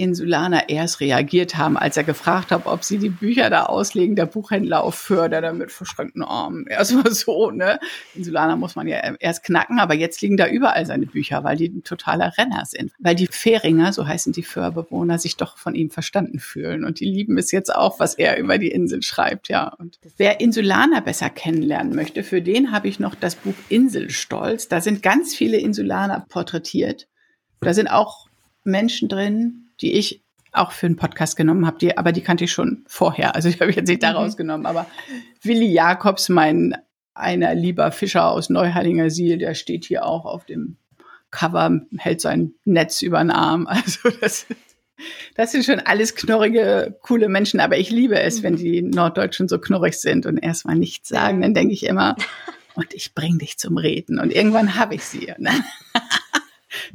Insulaner 0.04 0.68
erst 0.68 1.00
reagiert 1.00 1.58
haben, 1.58 1.78
als 1.78 1.96
er 1.96 2.04
gefragt 2.04 2.52
hat, 2.52 2.66
ob 2.66 2.84
sie 2.84 2.98
die 2.98 3.10
Bücher 3.10 3.50
da 3.50 3.64
auslegen, 3.64 4.18
der 4.18 4.26
Buchhändler 4.26 4.84
auf 4.84 4.96
Förder, 4.96 5.40
der 5.40 5.54
mit 5.54 5.72
verschränkten 5.72 6.24
Armen. 6.24 6.68
Erstmal 6.68 7.12
so, 7.12 7.52
ne? 7.52 7.80
Insulaner 8.14 8.58
muss 8.58 8.76
man 8.76 8.88
ja 8.88 8.98
erst 9.20 9.44
knacken, 9.44 9.80
aber 9.80 9.94
jetzt 9.94 10.22
liegen 10.22 10.36
da 10.36 10.48
überall 10.48 10.86
seine 10.86 11.06
Bücher, 11.06 11.44
weil 11.46 11.56
die 11.56 11.70
ein 11.70 11.84
totaler 11.84 12.38
Renner 12.38 12.66
sind. 12.66 12.92
Weil 13.00 13.16
die 13.16 13.28
Fähringer, 13.28 13.94
so 13.94 14.06
heißen 14.06 14.34
die 14.34 14.44
Förbewohner, 14.44 15.18
sich 15.20 15.38
doch 15.38 15.58
von 15.58 15.74
ihm 15.74 15.90
verstanden 15.90 16.40
fühlen. 16.40 16.84
Und 16.84 17.00
die 17.00 17.06
lieben 17.06 17.38
es 17.38 17.52
jetzt 17.52 17.74
auch, 17.74 18.00
was 18.00 18.16
er 18.16 18.38
über 18.38 18.58
die 18.58 18.72
Insel 18.72 19.02
schreibt, 19.02 19.48
ja. 19.48 19.70
Und 19.70 20.00
wer 20.18 20.42
Insulaner 20.42 21.00
besser 21.00 21.30
kennenlernen 21.30 21.96
möchte, 21.96 22.24
für 22.24 22.42
den 22.42 22.74
habe 22.74 22.90
ich 22.90 23.00
noch 23.00 23.16
das 23.16 23.36
Buch 23.36 23.56
Inselstolz. 23.70 24.68
Da 24.68 24.82
sind 24.82 25.02
ganz 25.02 25.34
viele 25.34 25.58
Insulaner 25.58 26.26
porträtiert. 26.28 27.08
Da 27.62 27.74
sind 27.74 27.88
auch 27.88 28.28
Menschen 28.66 29.10
drin, 29.10 29.63
die 29.82 29.94
ich 29.94 30.24
auch 30.52 30.72
für 30.72 30.86
einen 30.86 30.96
Podcast 30.96 31.36
genommen 31.36 31.66
habe, 31.66 31.78
die, 31.80 31.98
aber 31.98 32.12
die 32.12 32.22
kannte 32.22 32.44
ich 32.44 32.52
schon 32.52 32.84
vorher. 32.88 33.36
Also 33.36 33.50
ich 33.50 33.60
habe 33.60 33.72
jetzt 33.72 33.88
nicht 33.88 34.04
daraus 34.04 34.34
mhm. 34.34 34.38
genommen, 34.38 34.66
aber 34.66 34.86
Willi 35.42 35.72
Jakobs, 35.72 36.30
mein 36.30 36.76
einer 37.16 37.54
lieber 37.54 37.92
Fischer 37.92 38.30
aus 38.30 38.50
Neuheilinger 38.50 39.10
Siel, 39.10 39.38
der 39.38 39.54
steht 39.56 39.86
hier 39.86 40.06
auch 40.06 40.26
auf 40.26 40.46
dem 40.46 40.78
Cover, 41.32 41.82
hält 41.98 42.22
sein 42.22 42.54
Netz 42.66 43.02
über 43.02 43.20
den 43.20 43.32
Arm. 43.32 43.68
Also 43.70 44.10
das, 44.22 44.46
das 45.36 45.52
sind 45.52 45.66
schon 45.66 45.80
alles 45.80 46.16
knorrige, 46.16 46.98
coole 47.02 47.28
Menschen, 47.28 47.60
aber 47.60 47.78
ich 47.78 47.90
liebe 47.90 48.20
es, 48.20 48.40
mhm. 48.40 48.44
wenn 48.44 48.56
die 48.56 48.82
Norddeutschen 48.82 49.48
so 49.48 49.60
knorrig 49.60 49.96
sind 49.96 50.26
und 50.26 50.38
erstmal 50.38 50.76
nichts 50.76 51.10
sagen, 51.10 51.42
dann 51.42 51.54
denke 51.54 51.74
ich 51.74 51.86
immer, 51.86 52.16
und 52.76 52.94
ich 52.94 53.14
bring 53.14 53.40
dich 53.40 53.58
zum 53.58 53.78
Reden 53.78 54.20
und 54.20 54.32
irgendwann 54.32 54.76
habe 54.76 54.96
ich 54.96 55.04
sie. 55.04 55.34
Ne? 55.38 55.52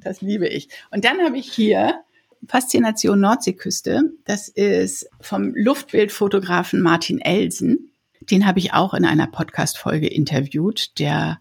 Das 0.03 0.21
liebe 0.21 0.49
ich. 0.49 0.69
Und 0.91 1.05
dann 1.05 1.21
habe 1.21 1.38
ich 1.38 1.53
hier 1.53 2.01
Faszination 2.46 3.20
Nordseeküste. 3.20 4.12
Das 4.24 4.48
ist 4.48 5.09
vom 5.20 5.53
Luftbildfotografen 5.55 6.81
Martin 6.81 7.20
Elsen. 7.20 7.90
Den 8.20 8.46
habe 8.46 8.59
ich 8.59 8.72
auch 8.74 8.94
in 8.94 9.05
einer 9.05 9.27
Podcast-Folge 9.27 10.07
interviewt. 10.09 10.98
Der 10.98 11.40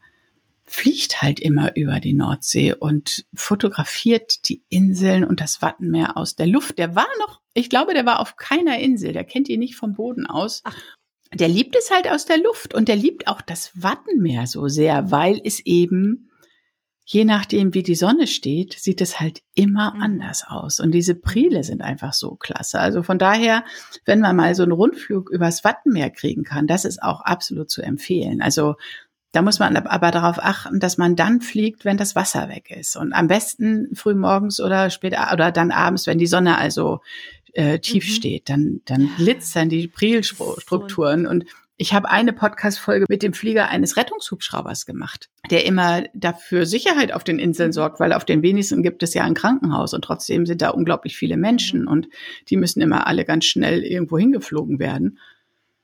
fliegt 0.65 1.21
halt 1.21 1.39
immer 1.39 1.75
über 1.75 1.99
die 1.99 2.13
Nordsee 2.13 2.73
und 2.73 3.25
fotografiert 3.33 4.49
die 4.49 4.63
Inseln 4.69 5.23
und 5.23 5.39
das 5.39 5.61
Wattenmeer 5.61 6.17
aus 6.17 6.35
der 6.35 6.47
Luft. 6.47 6.77
Der 6.77 6.93
war 6.93 7.07
noch, 7.19 7.41
ich 7.53 7.69
glaube, 7.69 7.93
der 7.93 8.05
war 8.05 8.19
auf 8.19 8.35
keiner 8.35 8.77
Insel. 8.79 9.13
Der 9.13 9.23
kennt 9.23 9.47
ihn 9.47 9.59
nicht 9.59 9.77
vom 9.77 9.93
Boden 9.93 10.27
aus. 10.27 10.61
Ach. 10.65 10.75
Der 11.33 11.47
liebt 11.47 11.75
es 11.75 11.91
halt 11.91 12.09
aus 12.09 12.25
der 12.25 12.37
Luft 12.37 12.73
und 12.73 12.87
der 12.87 12.95
liebt 12.95 13.27
auch 13.27 13.41
das 13.41 13.71
Wattenmeer 13.75 14.47
so 14.47 14.67
sehr, 14.67 15.11
weil 15.11 15.41
es 15.43 15.59
eben 15.65 16.29
je 17.09 17.23
nachdem, 17.23 17.73
wie 17.73 17.83
die 17.83 17.95
Sonne 17.95 18.27
steht, 18.27 18.73
sieht 18.73 18.99
es 18.99 19.21
halt 19.21 19.41
immer 19.55 19.93
mhm. 19.95 20.01
anders 20.01 20.43
aus. 20.45 20.81
Und 20.81 20.91
diese 20.91 21.15
Prile 21.15 21.63
sind 21.63 21.81
einfach 21.81 22.11
so 22.11 22.35
klasse. 22.35 22.81
Also 22.81 23.01
von 23.01 23.17
daher, 23.17 23.63
wenn 24.03 24.19
man 24.19 24.35
mal 24.35 24.53
so 24.55 24.63
einen 24.63 24.73
Rundflug 24.73 25.29
übers 25.29 25.63
Wattenmeer 25.63 26.09
kriegen 26.09 26.43
kann, 26.43 26.67
das 26.67 26.83
ist 26.83 27.01
auch 27.01 27.21
absolut 27.21 27.71
zu 27.71 27.81
empfehlen. 27.81 28.41
Also 28.41 28.75
da 29.31 29.41
muss 29.41 29.59
man 29.59 29.77
aber 29.77 30.11
darauf 30.11 30.37
achten, 30.37 30.81
dass 30.81 30.97
man 30.97 31.15
dann 31.15 31.39
fliegt, 31.39 31.85
wenn 31.85 31.95
das 31.95 32.13
Wasser 32.13 32.49
weg 32.49 32.71
ist. 32.71 32.97
Und 32.97 33.13
am 33.13 33.27
besten 33.27 33.95
früh 33.95 34.13
morgens 34.13 34.59
oder 34.59 34.89
später 34.89 35.31
oder 35.31 35.53
dann 35.53 35.71
abends, 35.71 36.07
wenn 36.07 36.17
die 36.17 36.27
Sonne 36.27 36.57
also 36.57 36.99
äh, 37.53 37.79
tief 37.79 38.05
mhm. 38.05 38.11
steht, 38.11 38.49
dann, 38.49 38.81
dann 38.83 39.09
glitzern 39.15 39.69
die 39.69 39.87
Prielstrukturen 39.87 41.25
und 41.25 41.45
ich 41.77 41.93
habe 41.93 42.09
eine 42.09 42.33
Podcast-Folge 42.33 43.05
mit 43.07 43.21
dem 43.21 43.33
Flieger 43.33 43.69
eines 43.69 43.97
Rettungshubschraubers 43.97 44.87
gemacht, 44.87 45.29
der 45.51 45.65
immer 45.65 46.03
dafür 46.15 46.65
Sicherheit 46.65 47.13
auf 47.13 47.23
den 47.23 47.37
Inseln 47.37 47.69
mhm. 47.69 47.73
sorgt, 47.73 47.99
weil 47.99 48.13
auf 48.13 48.25
den 48.25 48.41
wenigsten 48.41 48.81
gibt 48.81 49.03
es 49.03 49.13
ja 49.13 49.23
ein 49.23 49.35
Krankenhaus 49.35 49.93
und 49.93 50.01
trotzdem 50.01 50.47
sind 50.47 50.63
da 50.63 50.69
unglaublich 50.69 51.15
viele 51.15 51.37
Menschen 51.37 51.81
mhm. 51.81 51.87
und 51.87 52.09
die 52.49 52.57
müssen 52.57 52.81
immer 52.81 53.05
alle 53.05 53.25
ganz 53.25 53.45
schnell 53.45 53.83
irgendwo 53.83 54.17
hingeflogen 54.17 54.79
werden. 54.79 55.19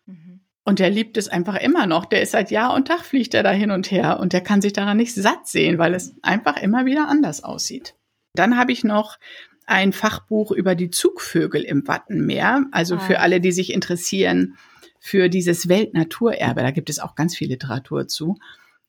Mhm. 0.08 0.39
Und 0.63 0.79
der 0.79 0.89
liebt 0.89 1.15
es 1.17 1.27
einfach 1.27 1.56
immer 1.58 1.86
noch. 1.86 2.06
Der 2.06 2.23
ist 2.23 2.32
seit 2.32 2.49
Jahr 2.49 2.73
und 2.73 2.88
Tag 2.88 3.06
fliegt 3.06 3.36
er 3.36 3.43
da 3.43 3.51
hin 3.51 3.69
und 3.69 3.91
her 3.91 4.19
und 4.19 4.34
der 4.34 4.41
kann 4.41 4.62
sich 4.62 4.73
daran 4.73 4.97
nicht 4.97 5.13
satt 5.13 5.47
sehen, 5.47 5.77
weil 5.77 5.93
es 5.93 6.15
einfach 6.23 6.58
immer 6.58 6.86
wieder 6.86 7.08
anders 7.08 7.43
aussieht. 7.43 7.93
Dann 8.34 8.58
habe 8.58 8.71
ich 8.71 8.84
noch 8.84 9.19
ein 9.67 9.93
Fachbuch 9.93 10.51
über 10.51 10.73
die 10.73 10.89
Zugvögel 10.89 11.62
im 11.62 11.88
Wattenmeer. 11.88 12.65
Also 12.71 12.97
für 12.97 13.19
ah. 13.19 13.21
alle, 13.21 13.39
die 13.39 13.51
sich 13.51 13.71
interessieren, 13.71 14.58
für 15.06 15.28
dieses 15.28 15.68
Weltnaturerbe. 15.68 16.62
Da 16.62 16.72
gibt 16.72 16.89
es 16.89 17.00
auch 17.00 17.16
ganz 17.16 17.36
viel 17.36 17.50
Literatur 17.50 18.08
zu. 18.08 18.38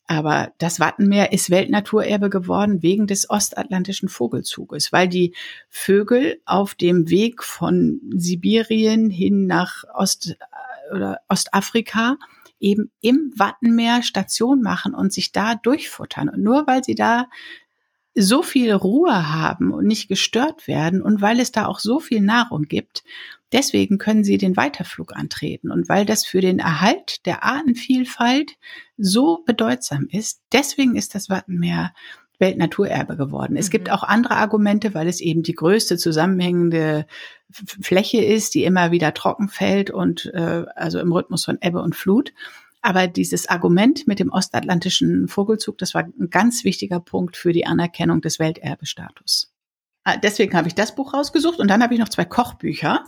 Aber 0.06 0.52
das 0.58 0.78
Wattenmeer 0.78 1.32
ist 1.32 1.50
Weltnaturerbe 1.50 2.30
geworden 2.30 2.84
wegen 2.84 3.08
des 3.08 3.28
ostatlantischen 3.28 4.08
Vogelzuges, 4.08 4.92
weil 4.92 5.08
die 5.08 5.34
Vögel 5.68 6.40
auf 6.44 6.76
dem 6.76 7.10
Weg 7.10 7.42
von 7.42 8.00
Sibirien 8.14 9.10
hin 9.10 9.48
nach 9.48 9.82
Ost 9.92 10.36
oder 10.92 11.18
Ostafrika 11.28 12.16
eben 12.60 12.92
im 13.00 13.32
Wattenmeer 13.34 14.04
Station 14.04 14.62
machen 14.62 14.94
und 14.94 15.12
sich 15.12 15.32
da 15.32 15.56
durchfuttern. 15.56 16.28
Und 16.28 16.44
nur 16.44 16.68
weil 16.68 16.84
sie 16.84 16.94
da 16.94 17.26
so 18.14 18.42
viel 18.42 18.72
Ruhe 18.72 19.32
haben 19.32 19.72
und 19.72 19.86
nicht 19.86 20.08
gestört 20.08 20.68
werden 20.68 21.02
und 21.02 21.20
weil 21.20 21.40
es 21.40 21.52
da 21.52 21.66
auch 21.66 21.80
so 21.80 21.98
viel 21.98 22.20
Nahrung 22.20 22.62
gibt, 22.62 23.02
deswegen 23.52 23.98
können 23.98 24.24
sie 24.24 24.38
den 24.38 24.56
Weiterflug 24.56 25.16
antreten. 25.16 25.70
Und 25.70 25.88
weil 25.88 26.06
das 26.06 26.24
für 26.24 26.40
den 26.40 26.58
Erhalt 26.58 27.26
der 27.26 27.44
Artenvielfalt 27.44 28.52
so 28.96 29.42
bedeutsam 29.44 30.06
ist, 30.10 30.42
deswegen 30.52 30.96
ist 30.96 31.14
das 31.14 31.28
Wattenmeer 31.28 31.92
Weltnaturerbe 32.38 33.16
geworden. 33.16 33.56
Es 33.56 33.68
mhm. 33.68 33.72
gibt 33.72 33.90
auch 33.90 34.02
andere 34.02 34.36
Argumente, 34.36 34.92
weil 34.94 35.08
es 35.08 35.20
eben 35.20 35.42
die 35.42 35.54
größte 35.54 35.96
zusammenhängende 35.96 37.06
Fläche 37.50 38.22
ist, 38.22 38.54
die 38.54 38.64
immer 38.64 38.90
wieder 38.90 39.14
trocken 39.14 39.48
fällt 39.48 39.90
und 39.90 40.26
äh, 40.34 40.64
also 40.74 40.98
im 40.98 41.12
Rhythmus 41.12 41.44
von 41.44 41.58
Ebbe 41.60 41.80
und 41.80 41.94
Flut. 41.94 42.32
Aber 42.84 43.06
dieses 43.06 43.48
Argument 43.48 44.06
mit 44.06 44.18
dem 44.18 44.30
ostatlantischen 44.30 45.26
Vogelzug, 45.26 45.78
das 45.78 45.94
war 45.94 46.02
ein 46.02 46.28
ganz 46.28 46.64
wichtiger 46.64 47.00
Punkt 47.00 47.34
für 47.34 47.54
die 47.54 47.64
Anerkennung 47.64 48.20
des 48.20 48.38
Welterbestatus. 48.38 49.54
Ah, 50.04 50.18
deswegen 50.18 50.54
habe 50.54 50.68
ich 50.68 50.74
das 50.74 50.94
Buch 50.94 51.14
rausgesucht 51.14 51.60
und 51.60 51.68
dann 51.68 51.82
habe 51.82 51.94
ich 51.94 52.00
noch 52.00 52.10
zwei 52.10 52.26
Kochbücher. 52.26 53.02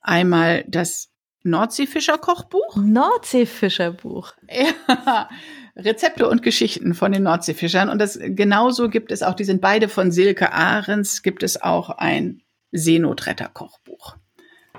Einmal 0.00 0.64
das 0.68 1.10
Nordseefischer-Kochbuch. 1.42 2.76
Nordseefischerbuch. 2.76 4.34
Ja, 4.48 5.28
Rezepte 5.74 6.28
und 6.28 6.44
Geschichten 6.44 6.94
von 6.94 7.10
den 7.10 7.24
Nordseefischern. 7.24 7.88
Und 7.88 7.98
das 7.98 8.20
genauso 8.22 8.88
gibt 8.88 9.10
es 9.10 9.24
auch, 9.24 9.34
die 9.34 9.42
sind 9.42 9.60
beide 9.60 9.88
von 9.88 10.12
Silke 10.12 10.52
Ahrens, 10.52 11.24
gibt 11.24 11.42
es 11.42 11.60
auch 11.60 11.90
ein 11.90 12.42
Seenotretter-Kochbuch. 12.70 14.14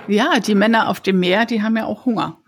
Ja, 0.08 0.40
die 0.40 0.56
Männer 0.56 0.88
auf 0.88 1.02
dem 1.02 1.20
Meer, 1.20 1.46
die 1.46 1.62
haben 1.62 1.76
ja 1.76 1.88
auch 1.88 2.06
Hunger. 2.06 2.42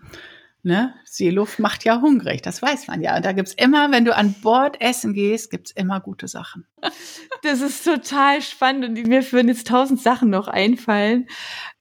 Ne? 0.64 0.94
Seeluft 1.04 1.58
macht 1.58 1.84
ja 1.84 2.00
hungrig, 2.00 2.40
das 2.40 2.62
weiß 2.62 2.86
man 2.86 3.02
ja. 3.02 3.16
Und 3.16 3.24
da 3.24 3.32
gibt's 3.32 3.54
immer, 3.54 3.90
wenn 3.90 4.04
du 4.04 4.14
an 4.14 4.34
Bord 4.42 4.80
essen 4.80 5.12
gehst, 5.12 5.50
gibt's 5.50 5.72
immer 5.72 6.00
gute 6.00 6.28
Sachen. 6.28 6.66
Das 7.42 7.60
ist 7.60 7.84
total 7.84 8.40
spannend 8.40 8.84
und 8.84 9.08
mir 9.08 9.32
würden 9.32 9.48
jetzt 9.48 9.66
tausend 9.66 10.00
Sachen 10.00 10.30
noch 10.30 10.46
einfallen. 10.46 11.26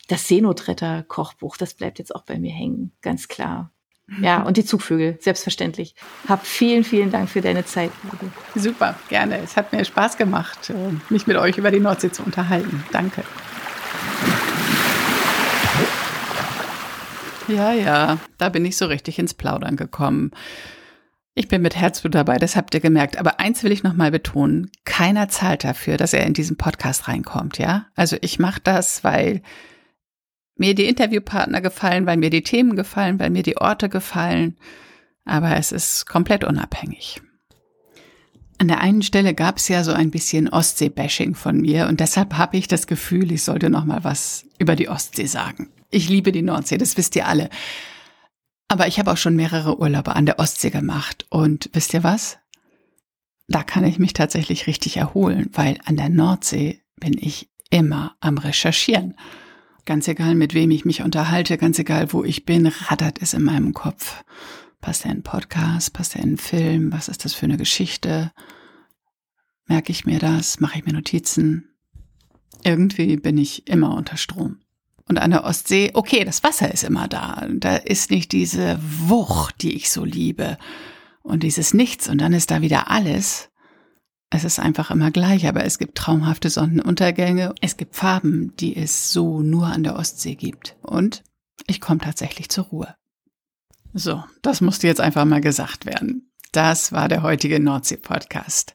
Das 0.08 0.28
Seenotretter-Kochbuch, 0.28 1.56
das 1.56 1.76
bleibt 1.76 2.00
jetzt 2.00 2.16
auch 2.16 2.24
bei 2.24 2.40
mir 2.40 2.52
hängen, 2.52 2.92
ganz 3.02 3.28
klar. 3.28 3.72
Ja, 4.20 4.42
und 4.42 4.58
die 4.58 4.66
Zugvögel, 4.66 5.18
selbstverständlich. 5.22 5.96
Hab 6.28 6.46
vielen, 6.46 6.84
vielen 6.84 7.12
Dank 7.12 7.30
für 7.30 7.42
deine 7.42 7.64
Zeit. 7.64 7.92
Super, 8.56 8.96
gerne. 9.08 9.38
Es 9.38 9.56
hat 9.56 9.72
mir 9.72 9.86
Spaß 9.86 10.18
gemacht, 10.18 10.70
äh, 10.70 11.14
mich 11.14 11.28
mit 11.28 11.38
euch 11.38 11.58
über 11.58 11.72
die 11.72 11.80
Nordsee 11.80 12.12
zu 12.12 12.24
unterhalten. 12.24 12.84
Danke. 12.92 13.24
Ja, 17.48 17.74
ja, 17.74 18.20
da 18.38 18.50
bin 18.50 18.66
ich 18.66 18.78
so 18.78 18.86
richtig 18.86 19.20
ins 19.20 19.34
Plaudern 19.34 19.76
gekommen. 19.76 20.32
Ich 21.34 21.48
bin 21.48 21.62
mit 21.62 21.76
Herzblut 21.76 22.14
dabei, 22.14 22.38
das 22.38 22.56
habt 22.56 22.74
ihr 22.74 22.82
gemerkt. 22.82 23.18
Aber 23.18 23.40
eins 23.40 23.64
will 23.64 23.72
ich 23.72 23.84
nochmal 23.84 24.12
betonen. 24.12 24.70
Keiner 24.84 25.30
zahlt 25.30 25.64
dafür, 25.64 25.98
dass 25.98 26.14
er 26.14 26.26
in 26.26 26.34
diesen 26.34 26.58
Podcast 26.58 27.08
reinkommt, 27.08 27.58
ja? 27.58 27.88
Also 27.96 28.18
ich 28.22 28.38
mache 28.38 28.60
das, 28.62 29.04
weil 29.04 29.42
mir 30.56 30.76
die 30.76 30.86
Interviewpartner 30.86 31.62
gefallen, 31.62 32.06
weil 32.06 32.18
mir 32.18 32.30
die 32.30 32.44
Themen 32.44 32.76
gefallen, 32.76 33.18
weil 33.20 33.30
mir 33.30 33.44
die 33.44 33.58
Orte 33.58 33.88
gefallen. 33.88 34.58
Aber 35.24 35.56
es 35.56 35.72
ist 35.72 36.06
komplett 36.06 36.44
unabhängig. 36.44 37.22
An 38.58 38.68
der 38.68 38.82
einen 38.82 39.02
Stelle 39.02 39.34
gab 39.34 39.58
es 39.58 39.70
ja 39.70 39.84
so 39.84 39.94
ein 39.94 40.12
bisschen 40.12 40.50
Ostsee-Bashing 40.50 41.34
von 41.34 41.62
mir 41.62 41.88
und 41.88 42.00
deshalb 42.00 42.38
habe 42.38 42.58
ich 42.58 42.68
das 42.68 42.86
Gefühl, 42.86 43.32
ich 43.32 43.44
sollte 43.44 43.72
noch 43.72 43.86
mal 43.86 44.04
was 44.04 44.46
über 44.60 44.76
die 44.76 44.90
Ostsee 44.90 45.26
sagen. 45.26 45.72
Ich 45.92 46.10
liebe 46.10 46.32
die 46.32 46.42
Nordsee, 46.42 46.78
das 46.78 46.98
wisst 46.98 47.16
ihr 47.16 47.28
alle. 47.28 47.50
Aber 48.70 48.88
ich 48.88 48.98
habe 48.98 49.12
auch 49.12 49.18
schon 49.18 49.36
mehrere 49.36 49.80
Urlaube 49.80 50.16
an 50.16 50.26
der 50.26 50.40
Ostsee 50.40 50.70
gemacht. 50.70 51.26
Und 51.30 51.70
wisst 51.74 51.94
ihr 51.94 52.04
was? 52.04 52.38
Da 53.50 53.64
kann 53.64 53.84
ich 53.84 54.00
mich 54.00 54.14
tatsächlich 54.14 54.66
richtig 54.66 54.96
erholen, 54.96 55.50
weil 55.52 55.78
an 55.86 55.98
der 55.98 56.08
Nordsee 56.08 56.82
bin 56.96 57.18
ich 57.18 57.50
immer 57.70 58.16
am 58.22 58.38
Recherchieren. 58.38 59.16
Ganz 59.84 60.08
egal, 60.08 60.36
mit 60.36 60.54
wem 60.54 60.72
ich 60.72 60.86
mich 60.86 61.02
unterhalte, 61.02 61.58
ganz 61.58 61.78
egal, 61.80 62.14
wo 62.14 62.24
ich 62.24 62.46
bin, 62.46 62.68
rattert 62.68 63.22
es 63.22 63.34
in 63.34 63.44
meinem 63.44 63.74
Kopf. 63.74 64.24
Passt 64.80 65.06
er 65.06 65.12
in 65.12 65.24
Podcast, 65.24 65.92
passt 65.92 66.16
er 66.16 66.24
in 66.24 66.38
Film, 66.38 66.94
was 66.94 67.10
ist 67.10 67.26
das 67.26 67.34
für 67.34 67.46
eine 67.46 67.58
Geschichte? 67.58 68.32
Merke 69.66 69.92
ich 69.92 70.06
mir 70.06 70.20
das? 70.20 70.62
Mache 70.62 70.80
ich 70.80 70.86
mir 70.86 70.94
Notizen? 70.94 71.70
Irgendwie 72.64 73.18
bin 73.18 73.38
ich 73.38 73.68
immer 73.68 73.96
unter 73.96 74.16
Strom. 74.16 74.60
Und 75.08 75.18
an 75.18 75.32
der 75.32 75.44
Ostsee, 75.44 75.92
okay, 75.94 76.24
das 76.24 76.44
Wasser 76.44 76.74
ist 76.74 76.84
immer 76.84 77.08
da. 77.08 77.48
Da 77.52 77.76
ist 77.76 78.12
nicht 78.12 78.32
diese 78.32 78.80
Wucht, 78.82 79.62
die 79.62 79.76
ich 79.76 79.90
so 79.92 80.06
liebe. 80.06 80.58
Und 81.24 81.44
dieses 81.44 81.74
Nichts. 81.74 82.08
Und 82.08 82.20
dann 82.20 82.34
ist 82.34 82.52
da 82.52 82.62
wieder 82.62 82.90
alles. 82.90 83.50
Es 84.30 84.44
ist 84.46 84.60
einfach 84.60 84.92
immer 84.92 85.12
gleich, 85.12 85.48
aber 85.48 85.66
es 85.66 85.78
gibt 85.78 85.98
traumhafte 85.98 86.50
Sonnenuntergänge. 86.50 87.54
Es 87.62 87.76
gibt 87.76 87.96
Farben, 87.96 88.56
die 88.56 88.76
es 88.78 89.12
so 89.12 89.42
nur 89.42 89.68
an 89.68 89.84
der 89.84 89.98
Ostsee 89.98 90.36
gibt. 90.36 90.78
Und 90.82 91.24
ich 91.68 91.82
komme 91.82 92.00
tatsächlich 92.00 92.50
zur 92.50 92.66
Ruhe. 92.66 92.96
So, 93.94 94.24
das 94.42 94.62
musste 94.62 94.88
jetzt 94.88 95.02
einfach 95.02 95.26
mal 95.26 95.42
gesagt 95.42 95.86
werden. 95.86 96.32
Das 96.54 96.92
war 96.92 97.10
der 97.10 97.24
heutige 97.24 97.60
Nordsee-Podcast. 97.60 98.74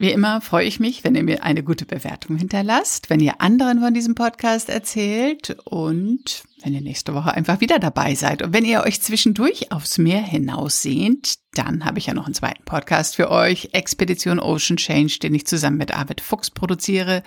Wie 0.00 0.12
immer 0.12 0.40
freue 0.40 0.64
ich 0.64 0.80
mich, 0.80 1.04
wenn 1.04 1.14
ihr 1.14 1.22
mir 1.22 1.42
eine 1.42 1.62
gute 1.62 1.84
Bewertung 1.84 2.38
hinterlasst, 2.38 3.10
wenn 3.10 3.20
ihr 3.20 3.42
anderen 3.42 3.80
von 3.80 3.92
diesem 3.92 4.14
Podcast 4.14 4.70
erzählt 4.70 5.58
und 5.66 6.42
wenn 6.62 6.72
ihr 6.72 6.80
nächste 6.80 7.12
Woche 7.12 7.34
einfach 7.34 7.60
wieder 7.60 7.78
dabei 7.78 8.14
seid. 8.14 8.40
Und 8.40 8.54
wenn 8.54 8.64
ihr 8.64 8.82
euch 8.82 9.02
zwischendurch 9.02 9.72
aufs 9.72 9.98
Meer 9.98 10.22
hinaus 10.22 10.80
sehnt, 10.80 11.34
dann 11.52 11.84
habe 11.84 11.98
ich 11.98 12.06
ja 12.06 12.14
noch 12.14 12.24
einen 12.24 12.32
zweiten 12.32 12.64
Podcast 12.64 13.14
für 13.14 13.30
euch, 13.30 13.68
Expedition 13.72 14.40
Ocean 14.40 14.78
Change, 14.78 15.18
den 15.22 15.34
ich 15.34 15.46
zusammen 15.46 15.76
mit 15.76 15.94
Arvid 15.94 16.22
Fuchs 16.22 16.50
produziere. 16.50 17.22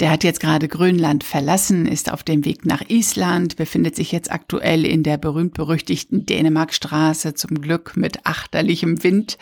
Der 0.00 0.10
hat 0.10 0.24
jetzt 0.24 0.40
gerade 0.40 0.66
Grönland 0.66 1.22
verlassen, 1.22 1.86
ist 1.86 2.10
auf 2.10 2.24
dem 2.24 2.44
Weg 2.44 2.66
nach 2.66 2.82
Island, 2.88 3.54
befindet 3.54 3.94
sich 3.94 4.10
jetzt 4.10 4.32
aktuell 4.32 4.84
in 4.86 5.04
der 5.04 5.18
berühmt-berüchtigten 5.18 6.26
Dänemarkstraße, 6.26 7.34
zum 7.34 7.60
Glück 7.60 7.96
mit 7.96 8.26
achterlichem 8.26 9.04
Wind 9.04 9.38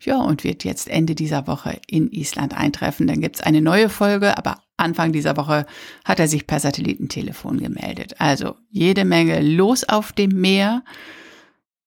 ja, 0.00 0.18
und 0.18 0.44
wird 0.44 0.64
jetzt 0.64 0.88
Ende 0.88 1.14
dieser 1.14 1.46
Woche 1.46 1.80
in 1.86 2.10
Island 2.10 2.56
eintreffen. 2.56 3.06
Dann 3.06 3.20
gibt's 3.20 3.40
eine 3.40 3.60
neue 3.60 3.88
Folge, 3.88 4.38
aber 4.38 4.60
Anfang 4.76 5.12
dieser 5.12 5.36
Woche 5.36 5.66
hat 6.04 6.20
er 6.20 6.28
sich 6.28 6.46
per 6.46 6.60
Satellitentelefon 6.60 7.58
gemeldet. 7.58 8.14
Also 8.18 8.54
jede 8.70 9.04
Menge 9.04 9.40
los 9.40 9.84
auf 9.84 10.12
dem 10.12 10.40
Meer. 10.40 10.84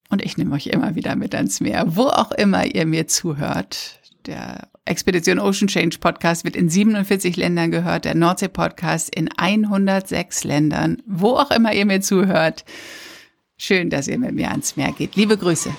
Und 0.09 0.21
ich 0.21 0.37
nehme 0.37 0.53
euch 0.55 0.67
immer 0.67 0.95
wieder 0.95 1.15
mit 1.15 1.33
ans 1.33 1.61
Meer, 1.61 1.95
wo 1.95 2.07
auch 2.07 2.31
immer 2.31 2.65
ihr 2.65 2.85
mir 2.85 3.07
zuhört. 3.07 3.99
Der 4.25 4.67
Expedition 4.83 5.39
Ocean 5.39 5.67
Change 5.69 5.99
Podcast 5.99 6.43
wird 6.43 6.57
in 6.57 6.67
47 6.67 7.37
Ländern 7.37 7.71
gehört, 7.71 8.03
der 8.03 8.13
Nordsee 8.13 8.49
Podcast 8.49 9.15
in 9.15 9.29
106 9.37 10.43
Ländern, 10.43 11.01
wo 11.05 11.35
auch 11.37 11.49
immer 11.49 11.73
ihr 11.73 11.85
mir 11.85 12.01
zuhört. 12.01 12.65
Schön, 13.57 13.89
dass 13.89 14.07
ihr 14.07 14.19
mit 14.19 14.33
mir 14.33 14.51
ans 14.51 14.75
Meer 14.75 14.91
geht. 14.91 15.15
Liebe 15.15 15.37
Grüße. 15.37 15.71